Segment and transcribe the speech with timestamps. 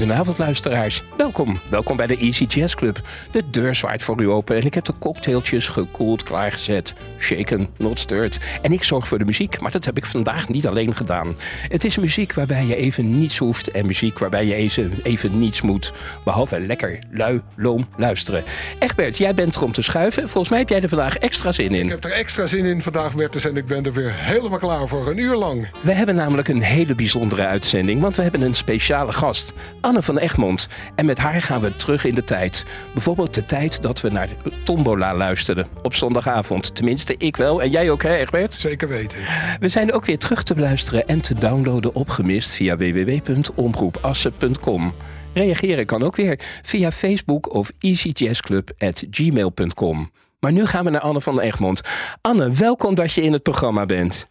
[0.00, 1.02] Goedenavond luisteraars.
[1.16, 3.00] Welkom, welkom bij de Easy Jazz Club.
[3.30, 6.94] De deur zwaait voor u open en ik heb de cocktailtjes gekoeld klaargezet.
[7.18, 8.38] Shaken, not stirred.
[8.62, 11.36] En ik zorg voor de muziek, maar dat heb ik vandaag niet alleen gedaan.
[11.68, 15.60] Het is muziek waarbij je even niets hoeft en muziek waarbij je even, even niets
[15.60, 15.92] moet.
[16.24, 18.44] Behalve lekker, lui, loom luisteren.
[18.78, 20.22] Egbert, jij bent er om te schuiven.
[20.22, 21.84] Volgens mij heb jij er vandaag extra zin in.
[21.84, 24.88] Ik heb er extra zin in vandaag, Bertus, en ik ben er weer helemaal klaar
[24.88, 25.08] voor.
[25.08, 25.68] Een uur lang.
[25.80, 29.52] We hebben namelijk een hele bijzondere uitzending, want we hebben een speciale gast.
[29.90, 30.68] Anne van Egmond.
[30.94, 32.64] En met haar gaan we terug in de tijd.
[32.92, 34.28] Bijvoorbeeld de tijd dat we naar
[34.64, 36.74] Tombola luisterden op zondagavond.
[36.74, 37.62] Tenminste, ik wel.
[37.62, 38.54] En jij ook, hè, Egbert?
[38.54, 39.18] Zeker weten.
[39.60, 44.94] We zijn ook weer terug te beluisteren en te downloaden op Gemist via www.omroepassen.com.
[45.34, 50.10] Reageren kan ook weer via Facebook of easyjazzclub.gmail.com.
[50.40, 51.80] Maar nu gaan we naar Anne van Egmond.
[52.20, 54.28] Anne, welkom dat je in het programma bent.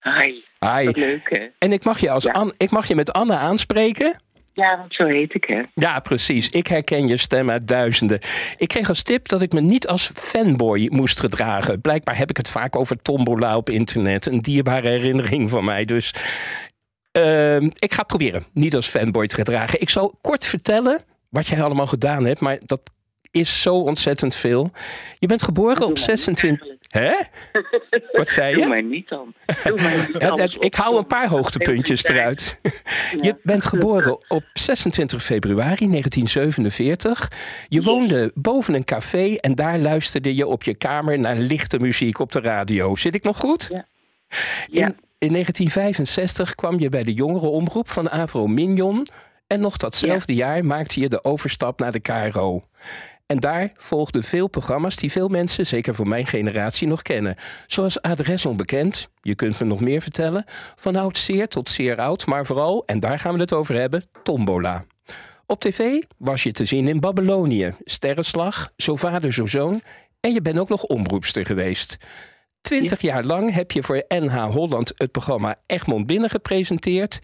[0.00, 0.32] Hi.
[0.60, 0.84] Hi.
[0.84, 1.46] Wat leuk, hè?
[1.58, 2.30] En ik mag je, als Ja.
[2.30, 4.16] Anne, ik mag je met Anne aanspreken?
[4.58, 5.62] Ja, zo heet ik, hè?
[5.74, 6.48] Ja, precies.
[6.48, 8.18] Ik herken je stem uit duizenden.
[8.56, 11.80] Ik kreeg als tip dat ik me niet als fanboy moest gedragen.
[11.80, 14.26] Blijkbaar heb ik het vaak over tombola op internet.
[14.26, 15.84] Een dierbare herinnering van mij.
[15.84, 16.14] Dus
[17.12, 19.80] ehm, ik ga proberen niet als fanboy te gedragen.
[19.80, 22.40] Ik zal kort vertellen wat jij allemaal gedaan hebt.
[22.40, 22.80] Maar dat
[23.30, 24.70] is zo ontzettend veel.
[25.18, 26.76] Je bent geboren op maar 26...
[26.88, 27.12] Hè?
[28.12, 28.82] Wat zei Doe je?
[28.82, 29.34] niet dan.
[29.64, 32.60] Doe maar niet Ja, dat- ik hou een paar hoogtepuntjes eruit.
[33.20, 37.32] Je bent geboren op 26 februari 1947.
[37.68, 42.18] Je woonde boven een café en daar luisterde je op je kamer naar lichte muziek
[42.18, 42.96] op de radio.
[42.96, 43.68] Zit ik nog goed?
[43.72, 43.84] Ja.
[44.86, 49.06] In, in 1965 kwam je bij de jongerenomroep van Avro Mignon.
[49.46, 52.64] En nog datzelfde jaar maakte je de overstap naar de KRO.
[53.28, 57.36] En daar volgden veel programma's die veel mensen, zeker voor mijn generatie, nog kennen.
[57.66, 60.44] Zoals Adres Onbekend, je kunt me nog meer vertellen.
[60.76, 64.04] Van oud zeer tot zeer oud, maar vooral, en daar gaan we het over hebben,
[64.22, 64.84] Tombola.
[65.46, 69.82] Op tv was je te zien in Babylonië, Sterrenslag, Zo Vader, Zo Zoon.
[70.20, 71.96] En je bent ook nog omroepster geweest.
[72.60, 77.18] Twintig jaar lang heb je voor NH Holland het programma Egmond Binnen gepresenteerd.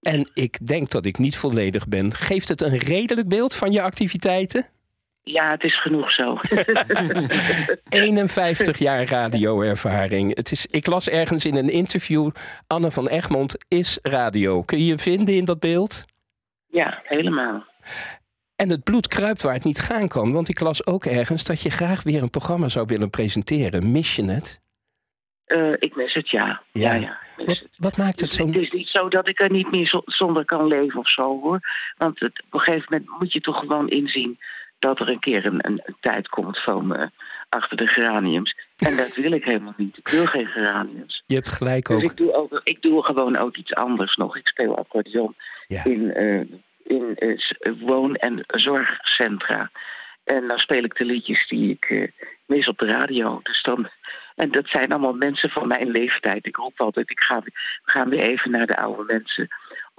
[0.00, 2.14] En ik denk dat ik niet volledig ben.
[2.14, 4.66] Geeft het een redelijk beeld van je activiteiten?
[5.28, 6.38] Ja, het is genoeg zo.
[7.88, 10.36] 51 jaar radioervaring.
[10.36, 12.30] Het is, ik las ergens in een interview,
[12.66, 14.62] Anne van Egmond is radio.
[14.62, 16.04] Kun je je vinden in dat beeld?
[16.66, 17.64] ja, helemaal.
[18.56, 20.32] En het bloed kruipt waar het niet gaan kan.
[20.32, 23.90] Want ik las ook ergens dat je graag weer een programma zou willen presenteren.
[23.92, 24.60] Mis je het?
[25.44, 26.62] Eh, ik mis het, ja.
[26.72, 26.94] Ja.
[26.94, 27.68] Ja, Wat, het.
[27.76, 28.46] wat maakt het Dus zo...
[28.46, 31.40] het is niet zo dat ik er niet meer zo- zonder kan leven of zo,
[31.40, 31.60] hoor.
[31.96, 34.38] Want het, op een gegeven moment moet je toch gewoon inzien...
[34.78, 37.06] dat er een keer een, een, een tijd komt van eh,
[37.48, 38.56] achter de geraniums.
[38.76, 39.96] En dat wil ik helemaal niet.
[39.98, 41.22] Ik wil geen geraniums.
[41.26, 42.02] Je hebt gelijk Dus ook.
[42.10, 44.36] ik doe, ook, ik doe gewoon ook iets anders nog.
[44.36, 45.34] Ik speel accordeon
[45.66, 45.84] Ja.
[45.84, 46.40] in, eh,
[46.84, 49.70] in eh, woon- en zorgcentra.
[50.24, 52.10] En dan speel ik de liedjes die ik
[52.46, 53.40] mis op de radio.
[53.42, 53.88] Dus dan,
[54.34, 56.46] en dat zijn allemaal mensen van mijn leeftijd.
[56.46, 57.50] Ik roep altijd, ik ga, we
[57.84, 59.48] gaan weer even naar de oude mensen.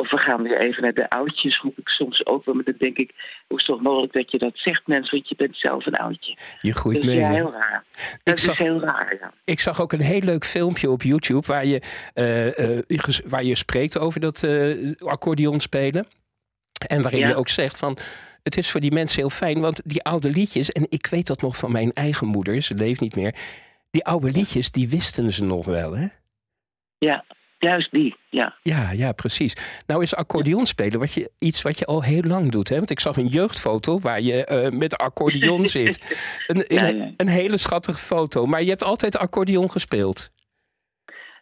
[0.02, 2.56] Of we gaan weer even naar de oudjes, roep ik soms ook wel.
[2.56, 3.12] Maar dan denk ik,
[3.47, 5.16] hoe is het toch mogelijk dat je dat zegt, mensen?
[5.16, 6.38] Want je bent zelf een oudje.
[6.62, 7.16] Je groeit Dus mee.
[7.18, 7.84] ja, heel raar.
[8.24, 9.34] Dat zag- is heel raar, ja.
[9.44, 11.81] Ik zag ook een heel leuk filmpje op YouTube waar je,
[12.13, 12.84] eh, eh,
[13.25, 16.07] waar je spreekt over dat eh accordeon spelen.
[16.88, 17.28] En waarin Ja.
[17.28, 17.97] je ook zegt van.
[18.44, 21.41] Het is voor die mensen heel fijn, want die oude liedjes, en ik weet dat
[21.41, 23.36] nog van mijn eigen moeder, ze leeft niet meer.
[23.91, 26.07] Die oude liedjes, die wisten ze nog wel, hè?
[26.97, 27.25] Ja,
[27.57, 28.56] juist die, ja.
[28.62, 29.81] Ja, ja, precies.
[29.88, 32.69] Nou is accordeon spelen wat je, iets wat je al heel lang doet.
[32.69, 32.75] Hè?
[32.75, 36.18] Want ik zag een jeugdfoto waar je eh, met accordeon zit.
[36.47, 37.12] Een, Ja, een, ja.
[37.18, 38.45] een hele schattige foto.
[38.45, 40.31] Maar je hebt altijd accordeon gespeeld.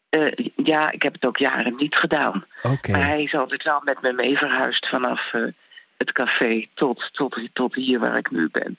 [0.09, 2.45] Eh, ja, ik heb het ook jaren niet gedaan.
[2.61, 5.41] Maar hij is altijd wel met me mee verhuisd vanaf eh,
[5.97, 8.77] het café tot, tot, tot hier waar ik nu ben.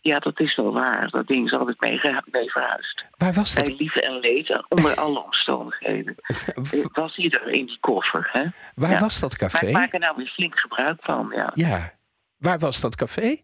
[0.00, 1.08] Ja, dat is wel waar.
[1.10, 2.00] Dat ding is altijd mee,
[2.30, 3.04] mee verhuisd.
[3.16, 3.66] Waar was dat?
[3.66, 6.14] Bij liefde en leed, onder alle omstandigheden.
[6.72, 8.44] Eh, Was hij er in die koffer, hè?
[8.74, 8.98] Waar ja.
[8.98, 9.66] was dat Maar café?
[9.66, 11.50] ik maak er nou weer flink gebruik van, ja.
[11.54, 11.92] Ja.
[12.36, 13.36] Waar was dat café?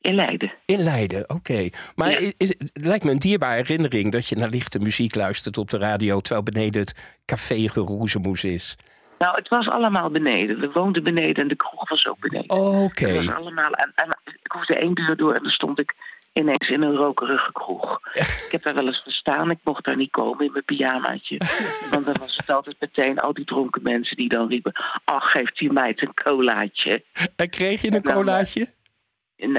[0.00, 0.52] In Leiden.
[0.66, 1.68] In Leiden, oké.
[1.94, 2.16] Maar Ja.
[2.18, 5.70] is, is- het lijkt me een dierbare herinnering dat je naar lichte muziek luistert op
[5.70, 8.76] de radio, terwijl beneden het café geroezemoes is.
[9.24, 10.60] Nou, het was allemaal beneden.
[10.60, 12.56] We woonden beneden en de kroeg was ook beneden.
[12.56, 13.14] Oké.
[13.24, 15.94] Was allemaal, en, en ik hoefde één deur door en dan stond ik
[16.32, 18.00] ineens in een rokerige kroeg.
[18.14, 21.40] ik heb daar wel eens gestaan, ik mocht daar niet komen in mijn pyjamaatje.
[21.90, 24.72] Want dan was het altijd meteen al die dronken mensen die dan riepen...
[25.04, 27.02] ach, geeft die meid een colaatje.
[27.36, 28.68] En kreeg je een Nou, colaatje?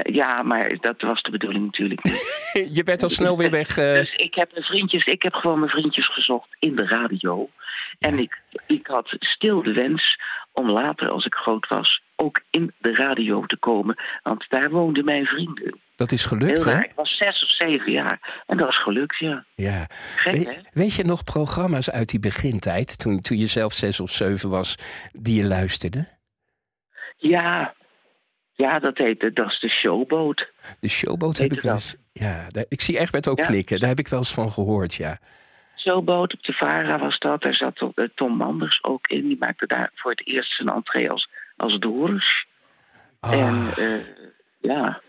[0.02, 2.44] Ja, maar dat was de bedoeling natuurlijk niet.
[2.76, 3.78] je bent al snel weer weg.
[3.78, 3.92] Uh...
[3.92, 7.50] Dus ik heb, mijn vriendjes, ik heb gewoon mijn vriendjes gezocht in de radio.
[7.98, 10.18] En ik, ik had stil de wens
[10.52, 13.96] om later, als ik groot was, ook in de radio te komen.
[14.22, 15.80] Want daar woonden mijn vrienden.
[15.96, 16.78] Dat is gelukt, hè?
[16.78, 18.42] Ik was zes of zeven jaar.
[18.46, 19.44] En dat is gelukt, ja.
[19.54, 19.86] ja.
[20.24, 24.50] weet, weet, je nog programma's uit die begintijd, toen, toen je zelf zes of zeven
[24.50, 24.78] was,
[25.12, 26.08] die je luisterde?
[27.16, 27.74] Ja,
[28.56, 30.52] ja, dat heette, dat is de showboot.
[30.80, 31.96] De showboot heb ik wel eens.
[32.12, 33.78] Ja, ik zie echt met ook klikken.
[33.78, 35.18] Daar heb ik wel eens van gehoord, ja.
[35.76, 37.42] Showboot op de Vara was dat.
[37.42, 39.28] Daar zat eh, Tom Manders ook in.
[39.28, 42.46] Die maakte daar voor het eerst zijn entree als, als Doris.
[43.20, 43.32] Ah.
[43.32, 44.04] En uh,
[44.60, 45.00] ja.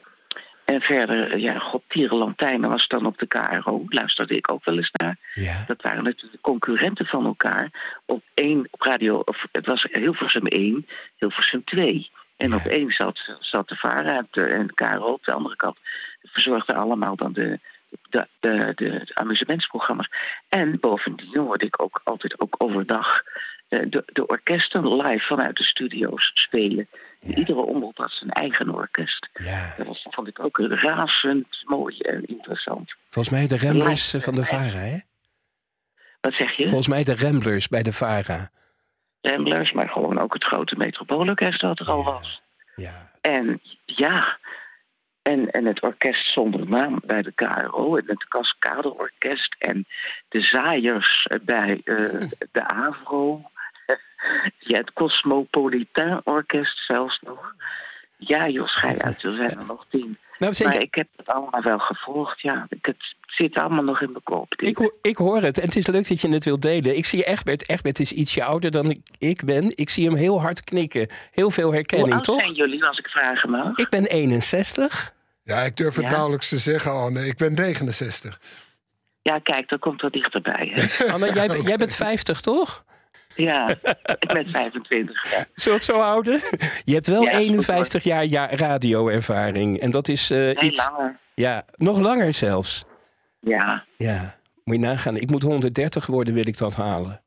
[0.65, 3.85] En verder, eh, ja, God, Tierenlantijnen was dan op de KRO.
[3.87, 5.17] Luisterde ik ook wel eens naar.
[5.33, 5.63] Ja.
[5.67, 7.99] Dat waren natuurlijk concurrenten van elkaar.
[8.05, 12.09] Op één op radio, of het was Hilversum 1, Hilversum 2.
[12.37, 15.77] En op één zat, zat de VARA en KRO op de andere kant.
[16.21, 17.59] Verzorgden allemaal dan de,
[18.09, 20.09] de, de, de, amusementsprogramma's.
[20.49, 23.21] En bovendien hoorde ik ook altijd ook overdag
[23.67, 26.87] eh, de, de orkesten live vanuit de studio's spelen.
[27.19, 29.29] Iedere omroep had zijn eigen orkest.
[29.33, 29.73] Ja.
[29.77, 32.93] Dat was, vond ik ook razend mooi en interessant.
[33.09, 34.97] Volgens mij de Ramblers van de VARA, hè?
[36.21, 36.67] Wat zeg je?
[36.67, 38.51] Volgens mij de Ramblers bij de VARA.
[39.29, 42.41] Ramblers, maar gewoon ook het grote metropoolorkest dat er al was.
[42.75, 43.11] Ja.
[43.21, 44.37] En ja,
[45.21, 49.85] en, en het orkest zonder naam bij de KRO en het Cascadeorkest en
[50.29, 53.41] de zaaiers bij uh, de AVRO.
[54.57, 57.53] ja, het Cosmopolitain Orkest zelfs nog.
[58.17, 60.17] Ja, Jos, ga je uit, er zijn er nog tien.
[60.39, 62.67] Nou, maar ik heb het allemaal wel gevolgd, ja.
[62.81, 62.95] Het
[63.25, 64.53] zit allemaal nog in mijn kop.
[64.55, 66.97] Ik, hoor, ik hoor het en het is leuk dat je het wilt delen.
[66.97, 69.71] Ik zie Egbert, Egbert is ietsje ouder dan ik, ik ben.
[69.75, 71.09] Ik zie hem heel hard knikken.
[71.31, 72.41] Heel veel herkenning, Hoe toch?
[72.41, 73.77] zijn jullie, als ik vragen mag?
[73.77, 75.13] Ik ben 61.
[75.43, 76.11] Ja, ik durf het ja.
[76.11, 77.27] nauwelijks te zeggen, Anne.
[77.27, 78.41] Ik ben 69.
[79.21, 80.71] Ja, kijk, dat komt wel dichterbij.
[80.73, 81.05] Hè?
[81.13, 82.85] Anne, jij, jij bent 50, toch?
[83.37, 83.69] Ja,
[84.19, 85.47] ik ben 25 jaar.
[85.53, 86.41] Zullen het zo houden?
[86.85, 89.79] Je hebt wel 51 jaar, jaar radioervaring.
[89.79, 90.89] En dat is uh, iets...
[90.89, 91.19] langer.
[91.35, 92.85] Ja, nog langer zelfs.
[93.39, 93.83] Ja.
[93.97, 95.17] Ja, moet je nagaan.
[95.17, 97.21] Ik moet 130 worden, wil ik dat halen.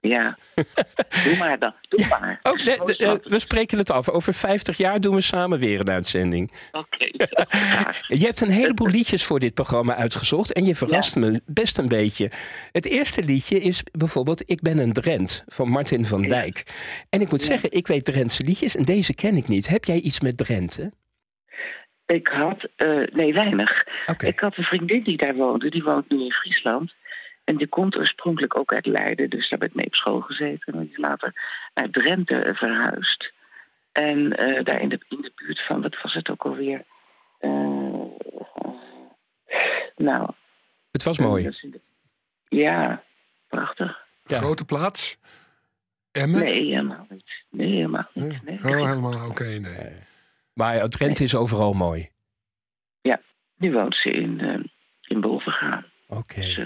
[0.00, 0.38] Ja,
[1.24, 1.74] doe maar dan.
[1.88, 2.40] Doe maar.
[2.42, 4.08] Oh, eh, we spreken het af.
[4.08, 6.52] Over 50 jaar doen we samen weer een uitzending.
[6.72, 7.04] Oké.
[8.20, 11.88] je hebt een heleboel liedjes voor dit programma uitgezocht en je verrast me best een
[11.88, 12.30] beetje.
[12.72, 16.62] Het eerste liedje is bijvoorbeeld Ik ben een Drent van Martin van Dijk.
[17.10, 19.68] En ik moet zeggen, ik weet Drentse liedjes en deze ken ik niet.
[19.68, 20.92] Heb jij iets met Drenthe?
[22.06, 23.86] Ik had, uh, nee, weinig.
[24.18, 26.94] Ik had een vriendin die daar woonde, die woont nu in Friesland.
[27.50, 30.72] En die komt oorspronkelijk ook uit Leiden, dus daar heb ik mee op school gezeten.
[30.72, 31.34] En die is later
[31.74, 33.32] naar Drenthe verhuisd.
[33.92, 36.84] En uh, daar in de, in de buurt van, wat was het ook alweer?
[37.40, 38.04] Uh,
[39.96, 40.30] nou.
[40.90, 41.50] Het was mooi.
[42.48, 43.02] ja,
[43.48, 44.06] prachtig.
[44.26, 44.36] Ja.
[44.36, 45.18] Grote plaats?
[46.12, 46.40] Emmen?
[46.40, 47.44] Nee, helemaal niet.
[47.50, 48.42] Nee, helemaal niet.
[48.42, 48.58] Nee.
[48.58, 49.92] Oh, helemaal, oké, nee.
[50.54, 52.10] Maar Drenthe is overal mooi.
[53.00, 53.20] Ja,
[53.56, 54.64] nu woont ze in, uh,
[55.02, 55.89] in Bovengaan.
[56.10, 56.40] Oké.
[56.40, 56.56] Dus,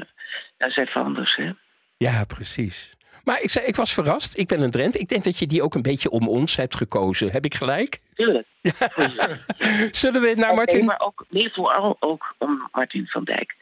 [0.57, 1.51] dat is even anders, hè?
[1.97, 2.93] Ja, precies.
[3.25, 4.39] Maar ik, zei, ik was verrast.
[4.39, 4.99] Ik ben een Drent.
[4.99, 7.31] Ik denk dat je die ook een beetje om ons hebt gekozen.
[7.31, 8.01] Heb ik gelijk?
[8.15, 8.47] Tuurlijk.
[8.61, 8.73] Ja.
[9.91, 10.85] Zullen we naar Martin...
[10.85, 13.55] Maar ook, nee, vooral ook om Martin van Dijk.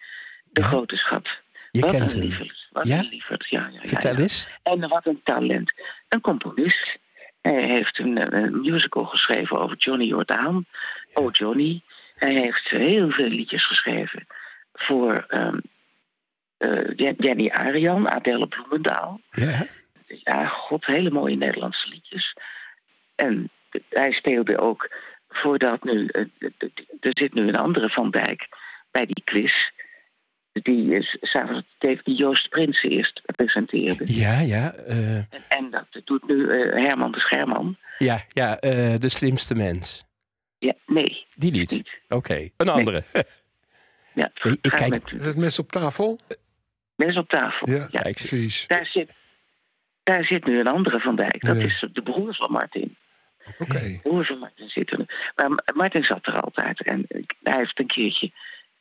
[0.50, 1.28] De grote schat.
[1.71, 2.50] Je wat kent een hem.
[2.71, 2.99] Wat ja?
[2.99, 3.23] een.
[3.49, 4.49] Ja, ja, Vertel eens.
[4.62, 5.73] En wat een talent.
[6.09, 6.99] Een componist.
[7.40, 10.66] Hij heeft een, een musical geschreven over Johnny Jordaan.
[11.14, 11.83] Oh, Johnny.
[12.14, 14.26] Hij heeft heel veel liedjes geschreven
[14.73, 15.61] voor um,
[16.59, 19.21] uh, Jenny Arian, Adele Bloemendaal.
[19.31, 19.67] Ja.
[20.07, 22.37] Ja, god, hele mooie Nederlandse liedjes.
[23.14, 23.50] En
[23.88, 24.91] hij speelde ook,
[25.29, 26.50] voordat nu, uh,
[27.00, 28.49] er zit nu een andere Van Dijk
[28.91, 29.52] bij die quiz.
[30.52, 34.05] Die is s'avonds die Joost Prinsen eerst presenteerde.
[34.07, 34.75] Ja, ja.
[34.88, 35.17] Uh...
[35.17, 37.76] En, en, dat doet nu Herman de Scherman.
[37.99, 38.57] Ja, ja
[38.97, 40.05] de slimste mens.
[40.59, 41.26] Ja, nee.
[41.37, 42.00] Die niet?
[42.09, 43.02] Oké, een andere.
[44.14, 45.11] Ja, ik, kijk...
[45.11, 46.19] Is het mes op tafel?
[46.97, 47.71] Mes op tafel.
[47.71, 48.00] Ja, ja.
[48.00, 48.66] precies.
[48.66, 49.12] Daar zit,
[50.02, 51.45] daar zit nu een andere Van Dijk.
[51.45, 52.97] Dat is de broer van Martin.
[53.59, 53.62] Oké.
[53.62, 53.92] Okay.
[53.92, 55.33] De broer van Martin zit er.
[55.35, 56.83] Maar Martin zat er altijd.
[56.83, 57.07] En
[57.42, 58.31] hij heeft een keertje.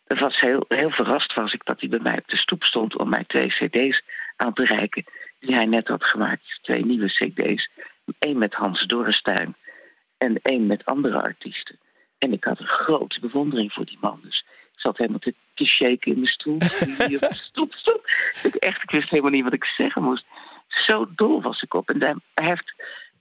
[0.05, 2.97] Dat was heel, heel verrast was ik dat hij bij mij op de stoep stond
[2.97, 4.01] om mij twee cd's
[4.35, 5.03] aan te reiken.
[5.39, 6.59] Die hij net had gemaakt.
[6.61, 7.69] Twee nieuwe cd's.
[8.19, 9.55] Eén met Hans Dorrestein
[10.17, 11.79] en één met andere artiesten.
[12.17, 14.19] En ik had een grote bewondering voor die man.
[14.23, 14.45] Dus
[14.81, 16.57] zat helemaal te, te shaken in mijn stoel.
[17.49, 18.09] stop, stop.
[18.43, 20.25] Ik, echt, ik wist helemaal niet wat ik zeggen moest.
[20.67, 21.89] Zo dol was ik op.
[21.89, 22.73] En hij heeft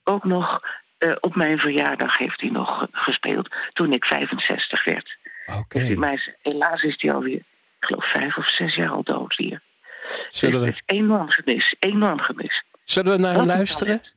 [0.03, 0.61] ook nog
[0.97, 5.17] eh, op mijn verjaardag heeft hij nog gespeeld toen ik 65 werd.
[5.59, 5.95] Oké.
[5.95, 7.45] Dus, helaas is hij alweer, ik
[7.79, 9.61] geloof, vijf of zes jaar al dood hier.
[10.29, 12.63] Zullen dus we, het is enorm gemis, enorm gemis.
[12.83, 13.97] zullen we naar hem luisteren?
[13.97, 14.13] talent.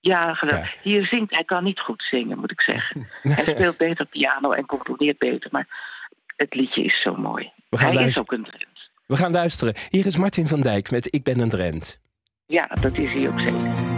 [0.00, 0.74] Ja, geweldig.
[0.74, 0.80] Ja.
[0.82, 3.08] Hier zingt hij kan niet goed zingen, moet ik zeggen.
[3.22, 5.66] hij speelt beter piano en componeert beter, maar
[6.36, 7.52] het liedje is zo mooi.
[7.70, 8.90] We gaan Hij is ook een Drent.
[9.06, 9.74] We gaan luisteren.
[9.88, 12.00] Hier is Martin van Dijk met Ik ben een Drent.
[12.46, 13.93] Ja, dat is hij ook zeker.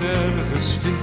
[0.00, 0.94] Het.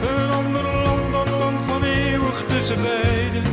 [0.00, 3.44] Een ander land dan land van eeuwig tussen beiden.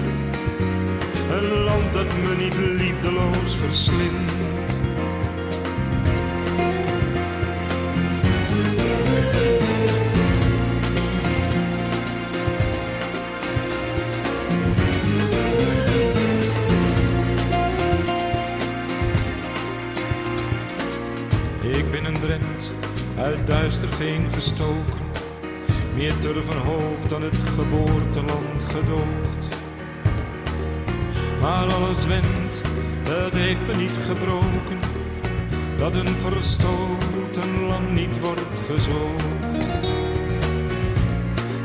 [1.31, 4.38] Een land dat me niet liefdeloos verslindt.
[24.39, 24.99] Gestoken.
[25.95, 29.43] Meer turven hoog dan het geboorteland gedoogt.
[31.41, 32.61] Maar alles wendt,
[33.09, 34.79] het heeft me niet gebroken.
[35.77, 39.87] Dat een verstoten land niet wordt gezoogd.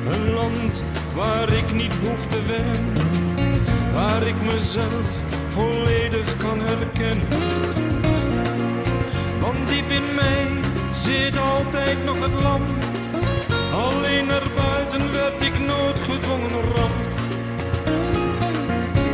[0.06, 0.82] Een land
[1.14, 2.92] waar ik niet hoef te wennen.
[3.92, 7.28] Waar ik mezelf volledig kan herkennen.
[9.40, 10.63] Want diep in mij
[10.94, 12.62] zit altijd nog het lam.
[13.72, 16.94] Alleen naar buiten werd ik nooit gedwongen ram.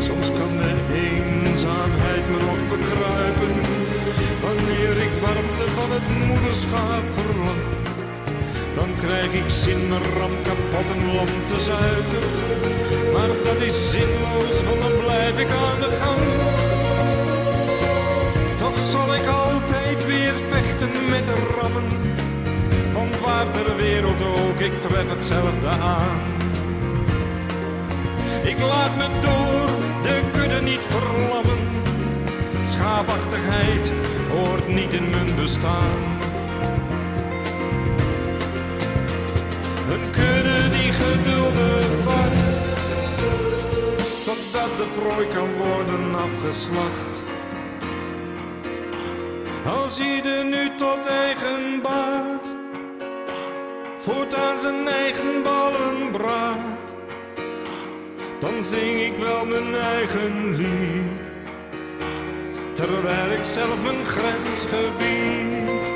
[0.00, 3.54] Soms kan de eenzaamheid me nog bekruipen.
[4.42, 7.62] Wanneer ik warmte van het moederschap verlang.
[8.74, 12.24] Dan krijg ik zin mijn ram kapot en lam te zuipen.
[13.12, 16.24] Maar dat is zinloos, want dan blijf ik aan de gang.
[18.56, 19.39] Toch zal ik weer
[20.50, 21.88] vechten met de rammen.
[22.92, 26.20] Want waar ter wereld ook, ik tref hetzelfde aan.
[28.42, 29.68] Ik laat me door
[30.02, 31.58] de kudde niet verlammen.
[32.62, 33.92] Schaapachtigheid
[34.30, 36.00] hoort niet in mijn bestaan.
[39.92, 42.58] Een kudde die geduldig wacht.
[44.24, 47.29] Totdat de prooi kan worden afgeslacht.
[49.64, 52.56] Als ieder nu tot eigen baat
[53.96, 56.96] voert aan zijn eigen ballen braadt,
[58.38, 61.32] dan zing ik wel mijn eigen lied,
[62.74, 65.89] terwijl ik zelf mijn grens gebied.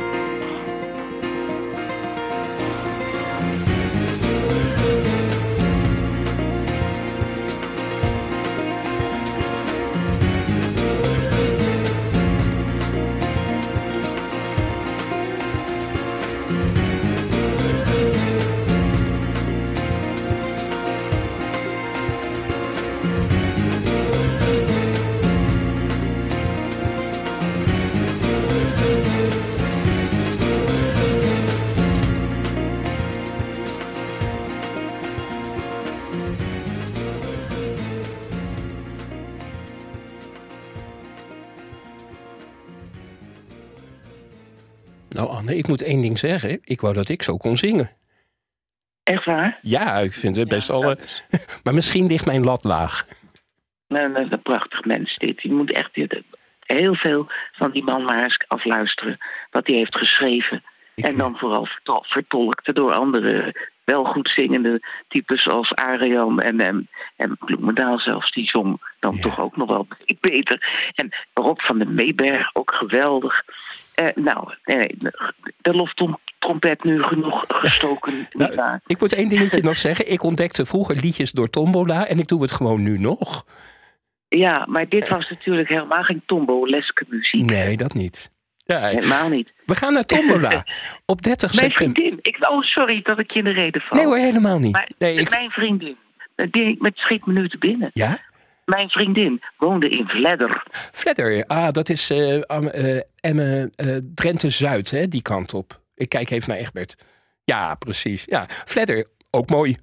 [45.56, 46.58] Ik moet één ding zeggen.
[46.64, 47.90] Ik wou dat ik zo kon zingen.
[49.02, 49.58] Echt waar?
[49.62, 50.80] Ja, ik vind het best Ja, al...
[50.82, 50.99] dat
[51.30, 53.04] eh, maar misschien ligt mijn lat laag.
[53.88, 55.42] Nou, een prachtig mens dit.
[55.42, 55.90] Je moet echt
[56.61, 59.18] heel veel van die man maar eens afluisteren.
[59.50, 60.62] Wat hij heeft geschreven.
[60.94, 66.61] Ik- en dan vooral vertol- vertolkt door andere wel goed zingende types zoals Arian en,
[66.61, 68.32] en, en Bloemendaal zelfs.
[68.32, 69.20] Die zong dan Ja.
[69.23, 69.87] toch ook nog wel
[70.20, 70.90] beter.
[70.94, 73.42] En Rob van den Meeberg, ook geweldig.
[73.95, 74.97] Eh, nou, nee,
[75.61, 78.29] de loftrompet nu genoeg gestoken.
[78.33, 80.13] Nou, ik moet één dingetje nog zeggen.
[80.13, 83.45] Ik ontdekte vroeger liedjes door Tombola en ik doe het gewoon nu nog.
[84.29, 87.45] Ja, maar dit was natuurlijk helemaal geen tombo-leske muziek.
[87.51, 88.33] Nee, dat niet.
[88.67, 89.53] Ja, Helemaal niet.
[89.67, 90.65] we gaan naar Tombola.
[91.07, 92.03] Op 30 Mijn september.
[92.03, 92.19] vriendin.
[92.23, 93.97] Ik, oh, sorry dat ik je in de reden val.
[93.99, 94.73] Nee hoor, helemaal niet.
[94.73, 95.31] Maar Nee, ik...
[95.31, 95.97] Mijn vriendin.
[96.51, 97.91] Die, met schiet me nu te binnen.
[97.93, 98.19] Ja?
[98.64, 100.62] Mijn vriendin woonde in Vledder.
[100.92, 105.80] Fledder, ah, dat is eh am- eh, Drenthe-Zuid, hè, die kant op.
[105.94, 106.94] Ik kijk even naar Egbert.
[107.44, 108.23] Ja, precies.
[108.26, 109.76] Ja, Fledder, ook mooi.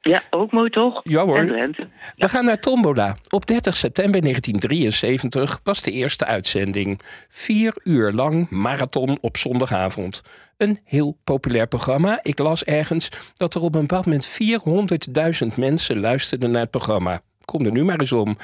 [0.00, 1.00] Ja, ook mooi toch?
[1.04, 1.38] Ja hoor.
[1.38, 1.88] En Drenthe.
[2.16, 3.16] We gaan naar Tombola.
[3.28, 7.00] Op 30 september 1973 was de eerste uitzending.
[7.28, 10.22] Vier uur lang marathon op zondagavond.
[10.56, 12.18] Een heel populair programma.
[12.22, 17.20] Ik las ergens dat er op een bepaald moment 400.000 mensen luisterden naar het programma.
[17.46, 18.36] Kom er nu maar eens om.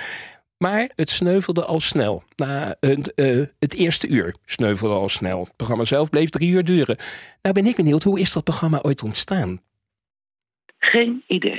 [0.58, 2.22] Maar het sneuvelde al snel.
[2.36, 5.40] Na het, eh, het eerste uur sneuvelde al snel.
[5.44, 6.96] Het programma zelf bleef drie uur duren.
[7.42, 9.60] Nou ben ik benieuwd, hoe is dat programma ooit ontstaan?
[10.78, 11.58] Geen idee.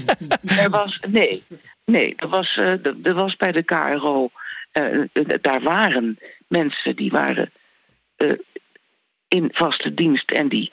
[0.62, 1.44] er was, nee,
[1.84, 4.30] nee, er was, eh, er- er was bij de KRO,
[4.72, 5.06] eh, eh,
[5.40, 7.52] daar waren mensen die waren
[9.28, 10.72] in vaste dienst en die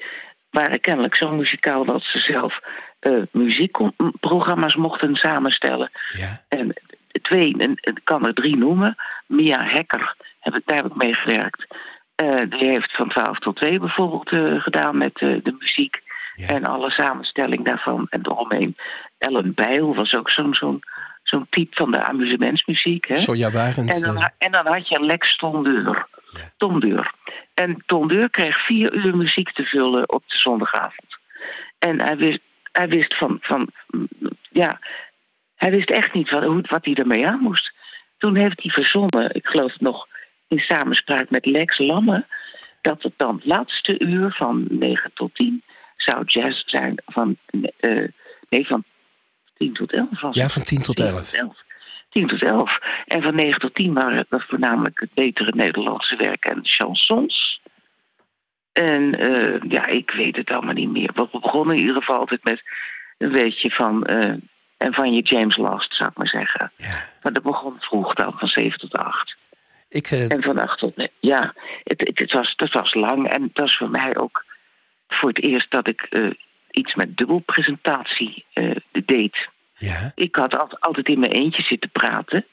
[0.50, 2.60] waren kennelijk zo muzikaal dat ze zelf
[3.00, 5.92] eh, muziekprogramma's mochten samenstellen.
[6.18, 6.44] Ja.
[6.48, 6.74] En
[7.22, 8.96] twee, en ik kan er drie noemen.
[9.28, 11.68] Mia Hekker, heb ik, daar heb ik mee gewerkt.
[12.16, 16.02] Eh, die heeft van 12 tot 2 bijvoorbeeld eh, gedaan met de muziek.
[16.36, 16.48] Ja.
[16.48, 18.76] En alle samenstelling daarvan en eromheen.
[19.18, 20.84] Ellen Bijl was ook zo'n zo'n
[21.24, 23.08] zo'n type van de amusementsmuziek.
[23.08, 23.16] Hè?
[23.16, 23.90] Sonja Barend.
[23.90, 26.08] En dan, en dan had je Lex Tondeur.
[26.32, 26.52] Ja.
[26.58, 27.14] Tondeur.
[27.54, 31.18] En Tondeur kreeg vier uur muziek te vullen op de zondagavond.
[31.80, 32.40] En hij wist,
[32.72, 33.70] hij wist van, van
[34.50, 34.80] ja,
[35.56, 37.74] hij wist echt niet wat, hoe, wat hij ermee aan moest.
[38.18, 40.08] Toen heeft hij verzonnen, ik geloof nog
[40.48, 42.26] in samenspraak met Lex Lamme,
[42.82, 45.64] dat het dan het laatste uur van 9 tot 10
[45.96, 47.38] zou jazz zijn van,
[47.80, 48.08] eh,
[48.50, 48.84] nee, van
[49.58, 51.32] 10 tot 11 was ja, van 10 tot 10 11.
[52.10, 52.80] 10 tot 11.
[53.06, 57.62] En van 9 tot 10 waren dat voornamelijk het betere Nederlandse werk en chansons.
[58.72, 61.10] En eh, ja, ik weet het allemaal niet meer.
[61.14, 62.64] We begonnen in ieder geval altijd met
[63.18, 64.04] een beetje van.
[64.06, 64.34] eh,
[64.78, 66.72] en van je James Last, zou ik maar zeggen.
[66.76, 67.06] Ja.
[67.24, 69.36] Maar dat begon vroeg dan, van 7 tot 8.
[69.90, 71.14] Ik, eh, En van 8 tot 9.
[71.20, 71.54] Ja,
[71.84, 73.28] het, het, het was, het was lang.
[73.30, 74.46] En het was voor mij ook
[75.08, 76.10] voor het eerst dat ik
[76.72, 78.46] iets met dubbelpresentatie
[79.06, 79.48] deed.
[79.78, 80.12] ja.
[80.16, 82.46] Ik had al- altijd in mijn eentje zitten praten.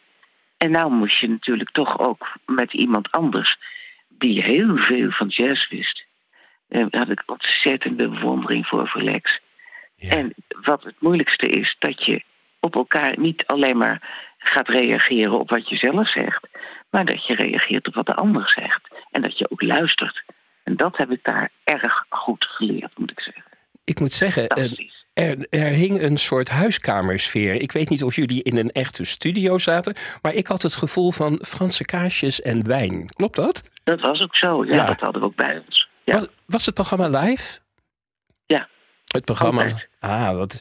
[0.57, 3.59] En nou moest je natuurlijk toch ook met iemand anders
[4.18, 6.07] die heel veel van jazz wist.
[6.68, 9.40] En daar had ik ontzettende bewondering voor voor Lex.
[9.96, 10.11] ja.
[10.11, 12.22] En wat het moeilijkste is, dat je
[12.61, 16.48] op elkaar niet alleen maar gaat reageren op wat je zelf zegt,
[16.90, 18.88] maar dat je reageert op wat de ander zegt.
[19.11, 20.24] En dat je ook luistert.
[20.64, 23.44] En dat heb ik daar erg goed geleerd, moet ik zeggen.
[23.85, 24.72] Ik moet zeggen, eh.
[25.16, 27.55] Er, er hing een soort huiskamersfeer.
[27.55, 31.12] Ik weet niet of jullie in een echte studio zaten, maar ik had het gevoel
[31.12, 33.07] van Franse kaasjes en wijn.
[33.07, 33.62] Klopt dat?
[33.85, 34.64] Dat was ook zo.
[34.64, 34.87] Ja, Ja.
[34.87, 35.88] dat hadden we ook bij ons.
[36.05, 36.18] Ja.
[36.18, 37.59] Was, was het programma live?
[38.46, 38.68] Ja.
[39.07, 39.62] Het programma.
[39.62, 39.88] Altijd.
[40.00, 40.59] Ah, wat.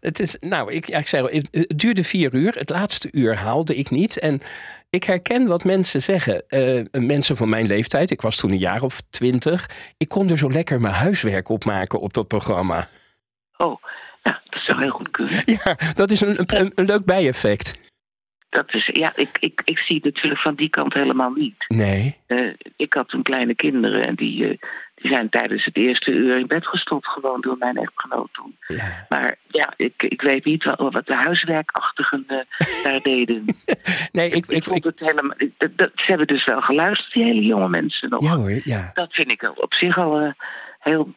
[0.00, 0.36] Het is.
[0.40, 2.54] Nou, ik, ja, ik zei al, het het duurde vier uur.
[2.54, 4.18] Het laatste uur haalde ik niet.
[4.18, 4.40] En
[4.90, 6.48] ik herken wat mensen zeggen.
[6.48, 9.70] Eh, mensen van mijn leeftijd, ik was toen een jaar of twintig.
[9.96, 12.88] Ik kon er zo lekker mijn huiswerk op maken op dat programma.
[13.58, 13.82] Oh,
[14.22, 15.42] ja, dat zou heel goed kunnen.
[15.44, 17.86] Ja, dat is een, een, een leuk bijeffect.
[18.50, 21.64] Dat is, ja, ik, ik, ik zie het natuurlijk van die kant helemaal niet.
[21.68, 22.16] Nee.
[22.26, 24.58] Eh, ik had toen kleine kinderen en die, eh,
[24.94, 28.56] die zijn tijdens het eerste uur in bed gestopt, gewoon door mijn echtgenoot toen.
[28.66, 29.06] Ja.
[29.08, 32.38] Maar ja, ik, ik weet niet wat, wat de huiswerkachtigen eh,
[32.84, 33.44] daar deden.
[34.12, 35.36] Nee, ik, ik, ik, vond het helemaal.
[35.58, 38.22] Dat, dat- ze hebben dus wel geluisterd, die hele jonge mensen nog.
[38.22, 38.90] ja hoor, ja.
[38.94, 40.34] Dat vind ik op zich al
[40.78, 41.14] heel,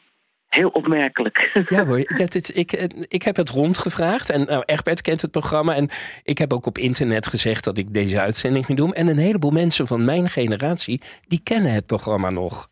[0.56, 1.66] heel opmerkelijk.
[1.70, 5.76] Ja hoor, dat, ik, eh, ik heb het rondgevraagd en nou, Egbert kent het programma
[5.76, 5.90] en
[6.24, 8.94] ik heb ook op internet gezegd dat ik deze uitzending ging doen.
[8.94, 12.68] En een heleboel mensen van mijn generatie, die kennen het programma nog.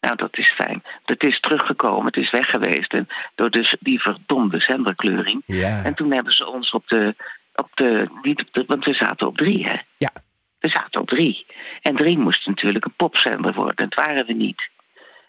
[0.00, 0.82] Nou, dat is fijn.
[1.04, 2.92] Het is teruggekomen, het is weg geweest.
[2.92, 5.42] En door dus die verdomde zenderkleuring.
[5.46, 7.14] Ja, En toen hebben ze ons op de.
[7.54, 9.76] Op de, niet op de want we zaten op drie, hè?
[9.96, 10.10] Ja.
[10.58, 11.46] We zaten op drie.
[11.80, 13.76] En drie moest natuurlijk een popzender worden.
[13.76, 14.70] Dat waren we niet.